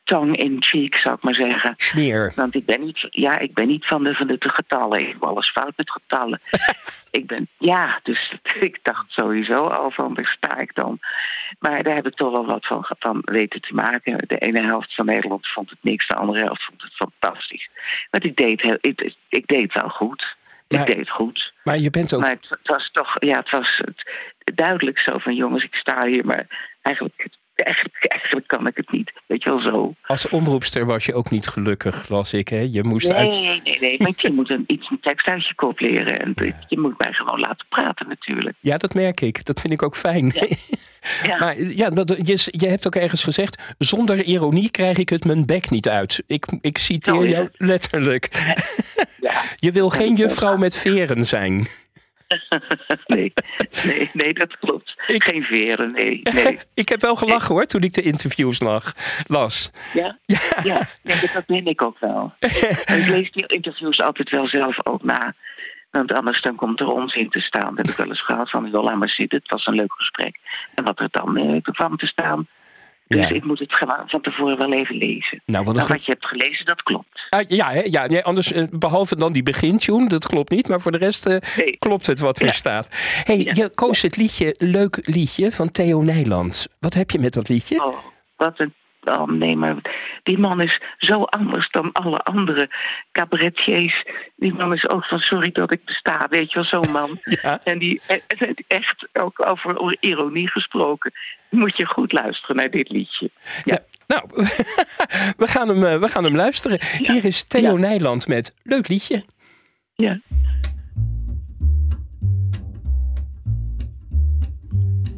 [0.10, 1.74] tong in cheek, zou ik maar zeggen.
[1.78, 2.32] Smeer.
[2.36, 4.99] Want ik ben niet, ja, ik ben niet van de, van de getallen.
[4.99, 6.41] Ik heb alles fout met getallen.
[7.20, 8.34] ik ben, ja, dus
[8.70, 10.99] ik dacht sowieso al van, daar sta ik dan.
[11.60, 14.18] Maar daar heb ik toch wel wat van, van weten te maken.
[14.28, 17.70] De ene helft van Nederland vond het niks, de andere helft vond het fantastisch.
[18.10, 20.38] Want ik deed, heel, ik, ik deed wel goed.
[20.68, 21.53] Maar- ik deed het goed.
[21.64, 22.22] Maar je bent ook.
[22.22, 24.12] Maar het, het was toch, ja, het was het,
[24.55, 26.47] duidelijk zo van, jongens, ik sta hier, maar
[26.82, 27.28] eigenlijk,
[27.60, 29.12] eigenlijk, eigenlijk kan ik het niet.
[29.28, 29.93] Weet je wel zo.
[30.05, 32.68] Als omroepster was je ook niet gelukkig, las ik, hè?
[32.72, 33.30] Je moest Nee, uit.
[33.41, 36.20] nee, nee, nee, want je moet een, iets een tekst uit je kop leren.
[36.22, 36.53] En Ja.
[36.68, 38.55] je moet mij gewoon laten praten natuurlijk.
[38.60, 39.45] Ja, dat merk ik.
[39.45, 40.32] Dat vind ik ook fijn.
[41.24, 41.38] Ja.
[41.38, 45.45] maar ja, dat, je, je hebt ook ergens gezegd: zonder ironie krijg ik het mijn
[45.45, 46.24] bek niet uit.
[46.28, 47.30] Ik, ik citeer Oh, ja.
[47.30, 48.30] jou letterlijk.
[49.22, 49.43] Ja.
[49.66, 51.68] Je wil geen juffrouw met veren zijn.
[53.05, 53.34] nee,
[53.86, 54.95] nee, nee, dat klopt.
[55.07, 56.59] Ik- Geen veren, nee, nee.
[56.73, 58.93] ik heb wel gelachen hoor toen ik de interviews lag,
[59.27, 59.71] las.
[59.93, 60.17] Ja?
[60.63, 60.88] Ja.
[61.34, 62.34] Dat ben ik ook wel.
[62.39, 65.34] ik lees die interviews altijd wel zelf ook na.
[65.91, 67.75] Want anders dan komt er onzin te staan.
[67.75, 69.39] Dat heb ik wel eens gehad van, joh, laat maar zitten.
[69.39, 70.38] Het was een leuk gesprek.
[70.75, 72.47] En wat er dan eh, kwam te staan,
[73.10, 73.30] Dus Ja.
[73.30, 75.41] ik moet het gewoon van tevoren wel even lezen.
[75.45, 77.28] Nou, wat ge- wat je hebt gelezen, dat klopt.
[77.30, 77.82] Ah, ja, hè?
[77.86, 80.68] ja nee, anders, eh, behalve dan die begintune, dat klopt niet.
[80.68, 81.78] Maar voor de rest eh, Nee.
[81.80, 82.88] klopt het wat er staat.
[83.24, 83.51] hey, Ja.
[83.55, 86.68] je koos het liedje Leuk Liedje van Theo Nijland.
[86.80, 87.84] Wat heb je met dat liedje?
[87.86, 87.95] Oh,
[88.38, 88.74] wat een.
[89.26, 89.76] Nee, maar
[90.24, 92.70] die man is zo anders dan alle andere
[93.12, 94.06] cabaretiers.
[94.36, 97.10] Die man is ook van sorry dat ik besta, weet je wel, zo'n man.
[97.41, 97.60] Ja.
[97.64, 98.02] En die
[98.68, 101.12] echt ook over ironie gesproken.
[101.50, 103.30] Moet je goed luisteren naar dit liedje.
[103.64, 103.80] Ja.
[104.08, 104.24] Nou,
[105.43, 106.80] we gaan hem, eh, we gaan hem luisteren.
[106.97, 107.78] Hier is Theo.
[107.78, 109.24] Nijland met Leuk Liedje.
[109.95, 110.20] Ja.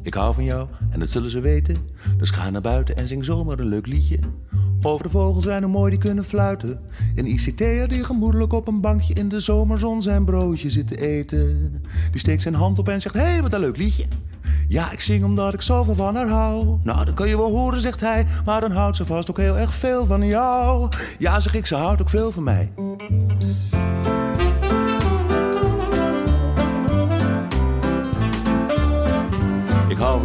[0.01, 1.75] Ik hou van jou en dat zullen ze weten.
[2.17, 4.19] Dus ga naar buiten en zing zomaar een leuk liedje.
[4.81, 6.79] Over de vogels zijn hoe mooi die kunnen fluiten.
[7.15, 11.71] Een ICT'er die gemoedelijk op een bankje in de zomerzon zijn broodje zit te eten.
[12.11, 14.05] Die steekt zijn hand op en zegt: Hé, hey, wat een leuk liedje.
[14.67, 16.77] Ja, ik zing omdat ik zoveel van haar hou.
[16.83, 18.25] Nou, dat kun je wel horen, zegt hij.
[18.45, 20.89] Maar dan houdt ze vast ook heel erg veel van jou.
[21.19, 22.71] Ja, zeg ik, ze houdt ook veel van mij.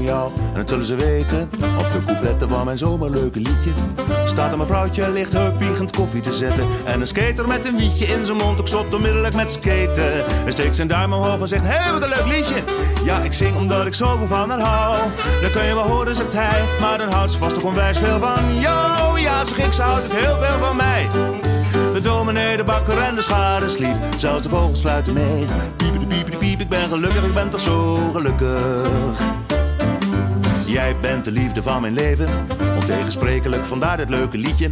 [0.05, 1.51] En dat zullen ze weten.
[1.79, 3.73] Op de coupletten van mijn zomerleuke liedje
[4.25, 6.67] staat een mevrouwtje licht heupwiegend koffie te zetten.
[6.85, 10.25] En een skater met een wietje in zijn mond, ook stopt onmiddellijk met skaten.
[10.45, 12.63] En steekt zijn duim omhoog en zegt: Hé, hey, wat een leuk liedje.
[13.05, 14.97] Ja, ik zing omdat ik zoveel van haar hou.
[15.43, 18.19] Dat kun je wel horen, zegt hij, maar dan houdt ze vast ook onwijs veel
[18.19, 19.21] van jou.
[19.21, 21.07] Ja, zeg ik, ze houdt ook heel veel van mij.
[21.93, 23.97] De dominee, de bakker en de schade sliep.
[24.19, 25.45] Zelfs de vogels fluiten mee.
[25.77, 29.56] Piep, piep, de piep, ik ben gelukkig, ik ben toch zo gelukkig.
[30.67, 32.27] Jij bent de liefde van mijn leven.
[32.75, 34.71] Ontegensprekelijk, vandaar dit leuke liedje.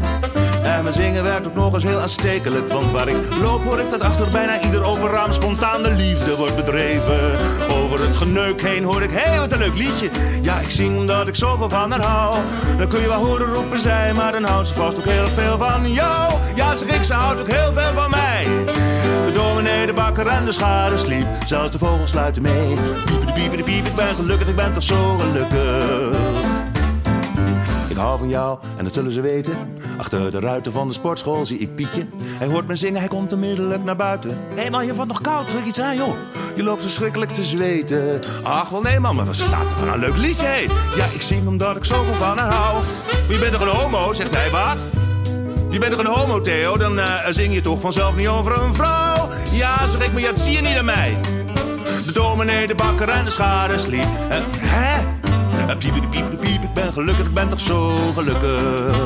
[0.63, 2.73] En mijn zingen werkt ook nog eens heel aanstekelijk.
[2.73, 6.37] Want waar ik loop hoor ik dat achter bijna ieder open raam spontaan de liefde
[6.37, 7.37] wordt bedreven.
[7.73, 10.11] Over het geneuk heen hoor ik, hé hey, wat een leuk liedje.
[10.43, 12.35] Ja, ik zing omdat ik zoveel van haar hou.
[12.79, 15.59] Dan kun je wel horen roepen zij, maar dan houdt ze vast ook heel veel
[15.59, 16.33] van jou.
[16.55, 18.47] Ja, zeg ik, ze houdt ook heel veel van mij.
[19.27, 21.27] De dominee, de bakker en de schade sliep.
[21.47, 22.75] Zelfs de vogels sluiten mee.
[23.35, 26.19] De piep, ik ben gelukkig, ik ben toch zo gelukkig.
[27.89, 29.55] Ik hou van jou en dat zullen ze weten.
[29.97, 32.07] Achter de ruiten van de sportschool zie ik Pietje.
[32.27, 34.39] Hij hoort me zingen, hij komt onmiddellijk naar buiten.
[34.55, 36.15] Hé man, je valt nog koud, druk iets aan joh.
[36.57, 38.21] Je loopt verschrikkelijk te zweten.
[38.43, 40.61] Ach wel nee man, maar wat staat er van een leuk liedje hé.
[40.97, 42.83] Ja, ik zing omdat ik zoveel van haar hou.
[43.29, 44.89] Je bent toch een homo, zegt hij, wat?
[45.71, 46.77] Je bent toch een homo, Theo?
[46.77, 49.29] Dan eh, zing je toch vanzelf niet over een vrouw?
[49.53, 51.17] Ja, zeg ik, maar dat zie je niet aan mij.
[52.05, 54.07] De dominee, de bakker en de schade sliep.
[54.29, 55.01] Eh, hè?
[55.69, 58.97] Eh, piep, piep, piep, ik ben gelukkig, ik ben toch zo gelukkig.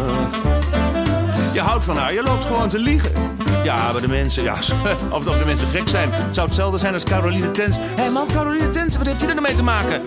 [1.52, 3.12] Je houdt van haar, je loopt gewoon te liegen.
[3.64, 4.54] Ja, maar de mensen, ja,
[5.10, 6.12] of, of de mensen gek zijn.
[6.12, 7.76] Het zou hetzelfde zijn als Caroline Tens.
[7.76, 10.02] Hé hey man, Caroline Tens, wat heeft hij er nou mee te maken?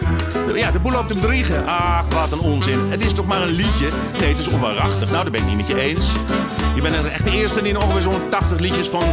[0.55, 1.65] Ja, de boel loopt te bedriegen.
[1.67, 2.89] Ach, wat een onzin.
[2.89, 3.87] Het is toch maar een liedje?
[4.19, 5.11] Nee, het is onwaarachtig.
[5.11, 6.11] Nou, daar ben ik niet met je eens.
[6.75, 9.03] Je bent echt de eerste die ongeveer zo'n 80 liedjes van...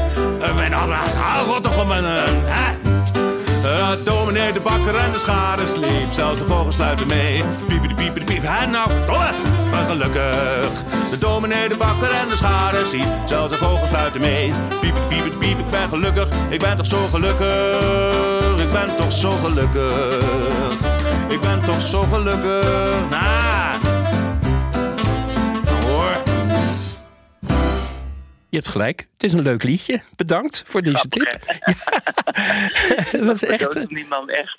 [0.40, 2.04] Uh, mijn, hou god toch om een...
[2.04, 2.87] Uh?
[3.68, 6.12] Uh, dominee, de bakker en de schade sliep.
[6.12, 7.44] Zelfs de vogels sluiten mee.
[7.66, 8.44] Piep, piep, piep, piep.
[8.44, 9.30] En nou, dolle,
[9.70, 10.84] ben gelukkig.
[11.10, 13.06] De dominee, de bakker en de schade sliep.
[13.26, 14.50] Zelfs de vogels sluiten mee.
[14.80, 16.28] Piep, piep, piep, ik ben gelukkig.
[16.48, 18.64] Ik ben toch zo gelukkig.
[18.64, 20.24] Ik ben toch zo gelukkig.
[21.28, 22.94] Ik ben toch zo gelukkig.
[23.10, 23.47] Nou,
[28.50, 29.08] Je hebt gelijk.
[29.12, 30.00] Het is een leuk liedje.
[30.16, 31.38] Bedankt voor deze tip.
[31.46, 31.74] Ja.
[33.10, 34.58] Het was echt, Dat man echt.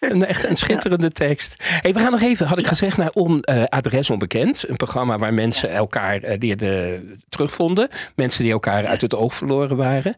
[0.00, 1.64] een, echt een schitterende tekst.
[1.64, 4.68] Hey, we gaan nog even, had ik gezegd, naar on, uh, Adres Onbekend.
[4.68, 7.88] Een programma waar mensen elkaar uh, die, de, terugvonden.
[8.14, 10.14] Mensen die elkaar uit het oog verloren waren.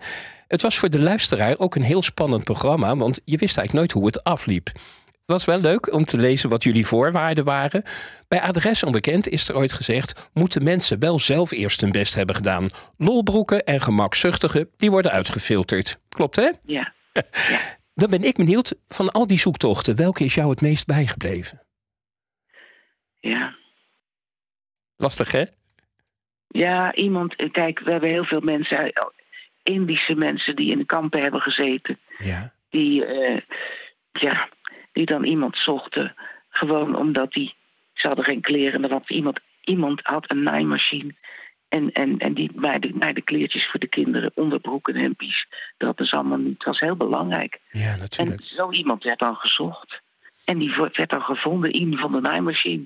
[0.49, 2.97] Het was voor de luisteraar ook een heel spannend programma.
[2.97, 4.71] Want je wist eigenlijk nooit hoe het afliep.
[5.33, 7.83] Het was wel leuk om te lezen wat jullie voorwaarden waren.
[8.29, 10.31] Bij Adres Onbekend is er ooit gezegd...
[10.35, 12.69] moeten mensen wel zelf eerst hun best hebben gedaan.
[12.97, 15.99] Lolbroeken en gemakzuchtigen, die worden uitgefilterd.
[16.09, 16.51] Klopt, hè?
[16.67, 16.93] Ja.
[17.95, 19.97] Dan ben ik benieuwd, van al die zoektochten...
[19.97, 21.63] welke is jou het meest bijgebleven?
[23.21, 23.55] Ja.
[24.97, 25.45] Lastig, hè?
[26.49, 27.51] Ja, iemand...
[27.53, 28.93] Kijk, we hebben heel veel mensen...
[29.63, 31.99] Indische mensen die in de kampen hebben gezeten.
[32.19, 32.53] Ja.
[32.69, 33.07] Die...
[33.07, 33.41] Uh,
[34.13, 34.49] ja
[34.93, 36.15] die dan iemand zochten.
[36.51, 37.55] Gewoon omdat die.
[37.95, 38.83] Ze hadden geen kleren.
[38.83, 41.15] Er was iemand, iemand had een naaimachine.
[41.69, 44.31] En, en, en die naaide, naaide kleertjes voor de kinderen.
[44.35, 45.47] Onderbroeken en hempies.
[45.77, 46.55] Dat ze allemaal niet.
[46.55, 47.59] Het was heel belangrijk.
[47.71, 48.41] Ja, natuurlijk.
[48.41, 50.01] En zo iemand werd dan gezocht.
[50.45, 52.85] En die werd dan gevonden in van de naaimachine.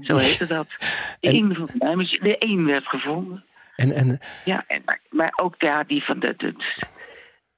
[0.00, 0.66] Zo heette dat.
[0.68, 0.86] De
[1.28, 2.22] En- in van de naaimachine.
[2.28, 3.44] De één werd gevonden.
[3.76, 6.54] En, en Ja, en, maar, maar ook ja, die van de, de,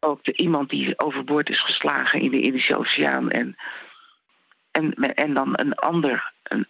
[0.03, 3.31] ook de, iemand die overboord is geslagen in de Indische Oceaan.
[3.31, 3.57] En,
[4.71, 6.67] en, en dan een ander, een,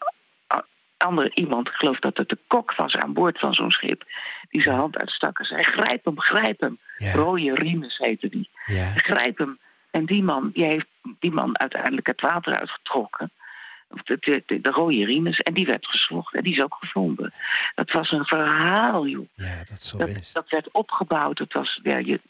[1.03, 4.05] andere iemand, ik geloof dat het de kok was aan boord van zo'n schip,
[4.49, 6.78] die zijn hand uitstak en zei: Grijp hem, grijp hem.
[6.97, 7.12] Ja.
[7.12, 8.51] Rooie Riemes heette die.
[8.66, 8.93] Ja.
[8.97, 9.59] Grijp hem.
[9.91, 10.87] En die man, die heeft
[11.18, 13.30] die man uiteindelijk het water uitgetrokken.
[14.05, 15.41] De, de, de, de rode Riemes.
[15.41, 16.35] En die werd gezocht.
[16.35, 17.33] En die is ook gevonden.
[17.74, 19.26] Dat was een verhaal, joh.
[19.35, 20.35] ja, dat is zo Dat, best.
[20.35, 21.39] dat werd opgebouwd.
[21.39, 22.20] Het was ja, je,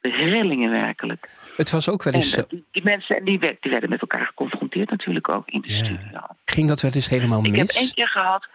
[0.00, 1.28] rillingen werkelijk.
[1.56, 2.40] Het was ook wel En eens zo.
[2.40, 5.68] eh, die, die mensen en die, die werden met elkaar geconfronteerd natuurlijk ook in de
[5.76, 5.84] Ja.
[5.84, 6.20] studio.
[6.44, 7.94] Ging dat wel eens helemaal Ik heb één mis?
[7.94, 8.48] keer gehad,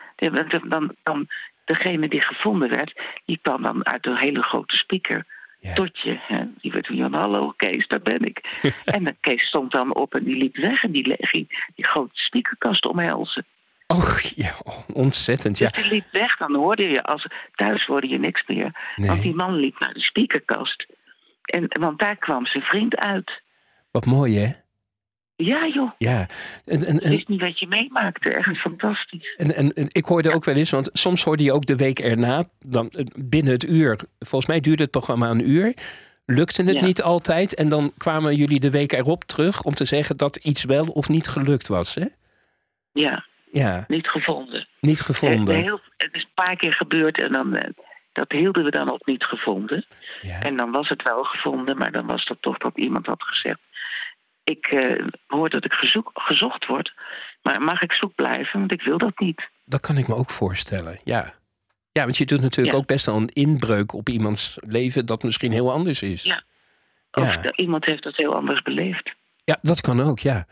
[0.70, 1.28] dan, dan,
[1.66, 2.94] degene die gevonden werd,
[3.26, 5.26] die kwam dan uit een hele grote speaker
[5.60, 5.74] Ja.
[5.74, 6.18] tot je.
[6.22, 6.44] Hè.
[6.62, 8.60] Die werd van, hallo Kees, daar ben ik.
[8.86, 12.10] en de Kees stond dan op en die liep weg en die ging die grote
[12.14, 13.46] speakerkast omhelzen.
[13.88, 14.54] Oh, ja,
[14.94, 15.58] ontzettend.
[15.58, 15.70] Ja.
[15.70, 17.26] Dus die liep weg, dan hoorde je, als
[17.56, 18.72] thuis hoorde je niks meer.
[18.96, 20.86] Want die man liep naar de speakerkast.
[21.46, 23.42] En, want daar kwam zijn vriend uit.
[23.92, 24.52] wat mooi hè?
[25.38, 26.28] Ja joh, Ja.
[26.66, 28.30] En, en, en, wist niet wat je meemaakte.
[28.30, 29.36] Echt fantastisch.
[29.38, 32.00] en, en, en ik hoorde ook wel eens, want soms hoorde je ook de week
[32.00, 34.00] erna, dan eh, binnen het uur.
[34.20, 35.74] Volgens mij duurde het programma een uur.
[36.26, 36.86] Lukte het Ja.
[36.86, 37.56] niet altijd.
[37.56, 41.10] En dan kwamen jullie de week erop terug om te zeggen dat iets wel of
[41.10, 41.96] niet gelukt was.
[41.96, 42.06] Hè?
[42.92, 44.68] Ja, Ja, niet gevonden.
[44.80, 45.56] niet Eh, gevonden.
[45.56, 47.70] heel- het is een paar keer gebeurd en dan, eh,
[48.16, 49.86] dat hielden we dan op niet gevonden.
[50.22, 50.42] Ja.
[50.42, 53.60] En dan was het wel gevonden, maar dan was dat toch dat iemand had gezegd...
[54.44, 56.94] ik eh, hoor dat ik gezoek, gezocht word,
[57.42, 58.60] maar mag ik zoek blijven?
[58.60, 59.50] Want ik wil dat niet.
[59.66, 61.34] Dat kan ik me ook voorstellen, ja.
[61.92, 62.82] Ja, want je doet natuurlijk Ja.
[62.82, 66.24] ook best wel een inbreuk op iemands leven dat misschien heel anders is.
[66.24, 66.44] Ja.
[67.12, 67.54] Of Ja.
[67.56, 69.14] iemand heeft dat heel anders beleefd.
[69.44, 70.48] Ja, dat kan ook, ja.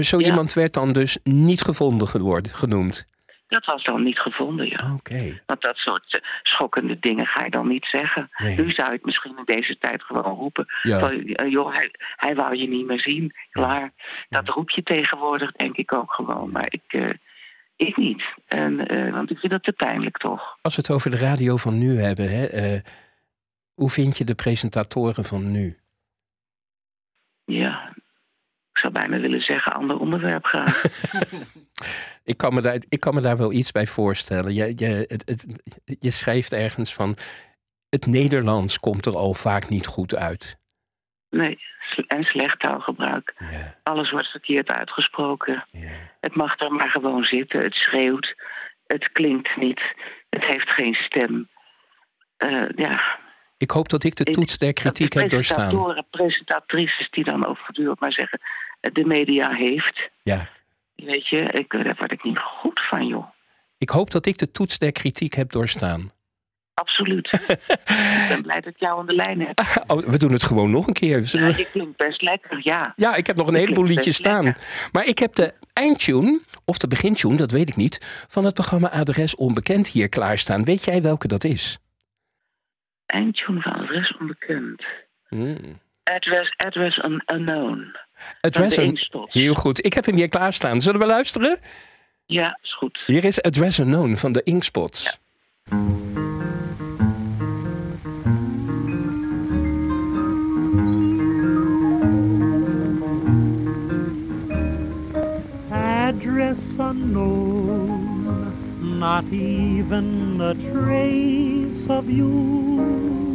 [0.00, 2.08] Zo iemand werd dan dus niet gevonden
[2.42, 3.06] genoemd.
[3.48, 4.94] Dat was dan niet gevonden, ja.
[4.94, 5.42] Oké.
[5.46, 8.30] Want dat soort eh, schokkende dingen ga je dan niet zeggen.
[8.36, 8.56] Nee.
[8.56, 10.66] Nu zou je het misschien in deze tijd gewoon roepen.
[10.82, 10.98] Ja.
[10.98, 13.34] Van, eh, joh, hij, hij wou je niet meer zien.
[13.50, 13.92] Klaar.
[14.28, 16.50] Dat roep je tegenwoordig, denk ik ook gewoon.
[16.50, 17.10] Maar ik, eh,
[17.76, 18.24] ik niet.
[18.46, 18.76] En,
[19.12, 20.58] want ik vind dat te pijnlijk, toch?
[20.62, 22.78] Als we het over de radio van nu hebben, hè,
[23.74, 25.78] hoe vind je de presentatoren van nu?
[27.44, 27.92] Ja.
[28.72, 30.82] Ik zou bijna willen zeggen, ander onderwerp graag.
[32.24, 34.54] Ik kan me daar, ik kan me daar wel iets bij voorstellen.
[34.54, 35.46] Je, je, het, het,
[35.98, 37.16] je schrijft ergens van.
[37.88, 40.56] Het Nederlands komt er al vaak niet goed uit.
[41.30, 41.58] nee,
[42.06, 43.34] en slecht taalgebruik.
[43.38, 45.64] Ja, Alles wordt verkeerd uitgesproken.
[45.70, 45.88] ja.
[46.20, 47.62] Het mag er maar gewoon zitten.
[47.62, 48.34] Het schreeuwt.
[48.86, 49.80] Het klinkt niet.
[50.30, 51.48] Het heeft geen stem.
[52.36, 53.18] Eh, ja,
[53.56, 55.56] Ik hoop dat ik de toets der kritiek heb doorstaan.
[55.68, 58.40] presentatoren, presentatrices die dan ook voortdurend maar zeggen...
[58.80, 60.10] eh, de media heeft.
[60.22, 60.48] Ja.
[60.94, 63.26] Weet je, ik, eh, daar word ik niet goed van, joh.
[63.78, 66.12] Ik hoop dat ik de toets der kritiek heb doorstaan.
[66.74, 67.32] Absoluut.
[67.32, 69.60] ik ben blij dat ik jou aan de lijn heb.
[69.86, 71.18] Oh, we doen het gewoon nog een keer.
[71.18, 72.92] Ja, Zullen we- je klinkt best lekker, ja.
[72.96, 74.44] Ja, ik heb nog een Je heleboel liedjes staan.
[74.44, 74.88] lekker.
[74.92, 78.90] Maar ik heb de eindtune, of de begintune, dat weet ik niet, van het programma
[78.90, 80.64] Adres Onbekend hier klaarstaan.
[80.64, 81.78] Weet jij welke dat is?
[83.06, 84.84] Eindtune van adres onbekend.
[85.28, 85.80] Hmm.
[86.04, 87.96] Address, address un- unknown.
[88.40, 89.32] Address Van de Un- Inkstots.
[89.34, 89.84] Heel goed.
[89.84, 90.80] Ik heb hem hier klaarstaan.
[90.80, 91.58] Zullen we luisteren?
[92.26, 93.02] Ja, is goed.
[93.06, 95.18] Hier is Address Unknown van de Inkspots.
[105.70, 108.52] address unknown,
[108.98, 113.33] not even a trace of you.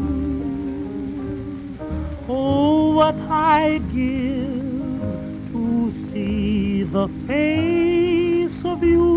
[3.61, 9.07] I'd give to see the face of you.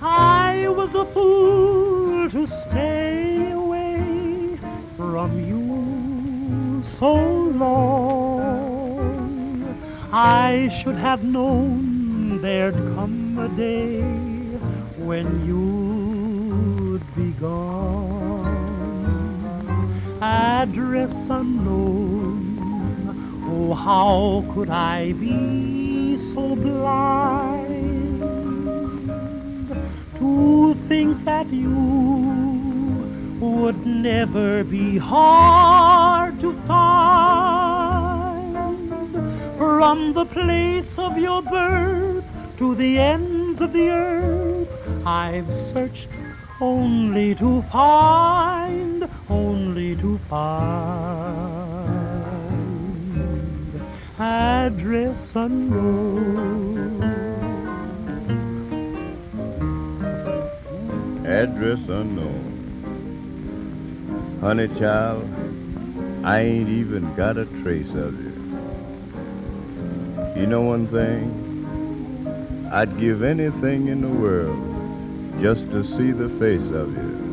[0.00, 4.56] I was a fool to stay away
[4.96, 7.14] from you so
[7.64, 7.82] long.
[10.12, 14.00] I should have known there'd come a day
[15.08, 17.85] when you'd be gone.
[20.22, 22.56] Address unknown,
[23.50, 28.20] oh, how could I be so blind
[30.18, 31.68] to think that you
[33.40, 38.56] would never be hard to find?
[39.58, 42.24] From the place of your birth
[42.56, 46.08] to the ends of the earth I've searched
[46.58, 48.65] only to find
[49.98, 51.86] to find
[54.18, 57.16] address unknown
[61.26, 62.52] address unknown.
[64.40, 65.28] Honey child,
[66.24, 68.32] I ain't even got a trace of you.
[70.40, 72.68] You know one thing?
[72.72, 74.56] I'd give anything in the world
[75.42, 77.25] just to see the face of you.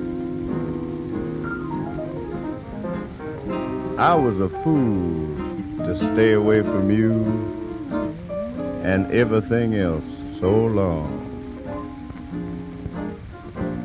[4.04, 5.34] I was a fool
[5.78, 7.14] to stay away from you
[8.84, 10.04] and everything else
[10.42, 11.08] so long.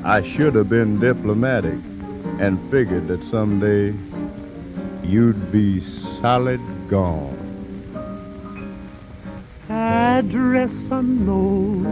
[0.05, 1.79] I should have been diplomatic
[2.41, 3.95] and figured that someday
[5.05, 5.81] you'd be
[6.21, 7.39] solid gone.
[9.71, 11.87] Address unknown,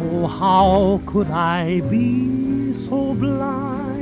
[0.00, 3.99] oh how could I be so blind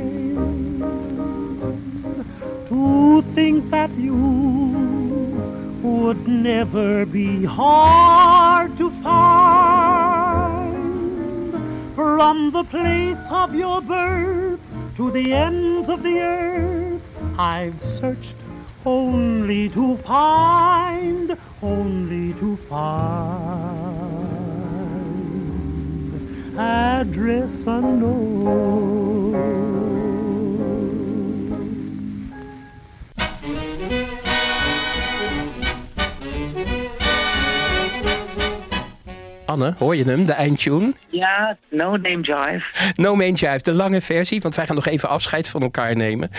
[2.79, 4.15] to think that you
[5.83, 10.71] would never be hard to find
[11.93, 14.61] from the place of your birth
[14.95, 17.01] to the ends of the earth
[17.37, 18.35] I've searched
[18.85, 23.89] only to find, only to find
[26.57, 29.68] address unknown.
[39.49, 40.93] Anne, hoor je hem, de eindtune?
[41.07, 42.63] Ja, No Name Jive.
[42.95, 46.29] No Main Jive, de lange versie, want wij gaan nog even afscheid van elkaar nemen.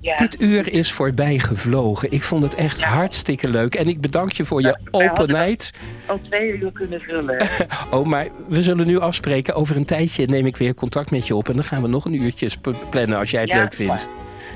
[0.00, 0.16] Ja.
[0.16, 2.12] Dit uur is voorbij gevlogen.
[2.12, 3.74] Ik vond het echt hartstikke leuk.
[3.74, 5.70] En ik bedank je voor je openheid.
[6.06, 7.46] Al twee uur kunnen vullen.
[7.90, 9.54] Oh, maar we zullen nu afspreken.
[9.54, 11.48] Over een tijdje neem ik weer contact met je op.
[11.48, 12.48] En dan gaan we nog een uurtje
[12.90, 14.08] plannen als jij het leuk vindt.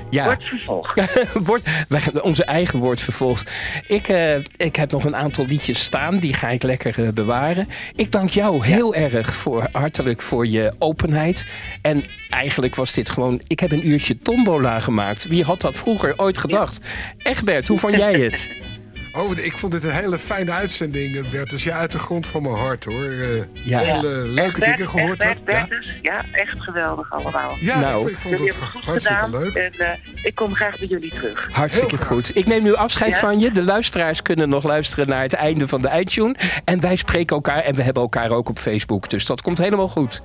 [0.09, 1.01] Ja, Wordt vervolgd.
[1.49, 3.51] wordt, wij gaan onze eigen woord vervolgd.
[3.87, 6.17] Ik, eh, ik heb nog een aantal liedjes staan.
[6.17, 7.67] Die ga ik lekker eh, bewaren.
[7.95, 11.47] Ik dank jou heel erg voor, hartelijk voor je openheid.
[11.81, 13.41] En eigenlijk was dit gewoon...
[13.47, 15.27] Ik heb een uurtje tombola gemaakt.
[15.27, 16.79] Wie had dat vroeger ooit gedacht?
[17.17, 18.49] Egbert, hoe vond jij het?
[19.17, 21.49] Oh, ik vond dit een hele fijne uitzending, eh, Bert.
[21.49, 23.03] Dus ja, uit de grond van mijn hart, hoor.
[23.03, 23.79] Eh, Ja.
[23.79, 25.19] Hele leuke Echt, dingen gehoord.
[25.19, 25.47] Echt, had.
[25.47, 25.99] echt, Ja, Bertus.
[26.01, 27.51] Ja, echt geweldig allemaal.
[27.59, 28.01] ja Nou.
[28.05, 29.41] ik, ik vond het goed hartstikke gedaan.
[29.41, 29.53] leuk.
[29.53, 29.89] En eh,
[30.23, 31.47] ik kom graag bij jullie terug.
[31.51, 32.35] Hartstikke goed.
[32.35, 33.19] Ik neem nu afscheid Ja?
[33.19, 33.51] van je.
[33.51, 36.59] De luisteraars kunnen nog luisteren naar het einde van de iTunes.
[36.65, 39.09] En wij spreken elkaar en we hebben elkaar ook op Facebook.
[39.09, 40.21] Dus dat komt helemaal goed.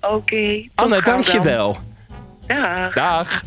[0.00, 0.60] Oké.
[0.62, 1.78] tot Anne, dank je wel.
[2.46, 2.92] Dag.
[2.94, 3.42] Dag.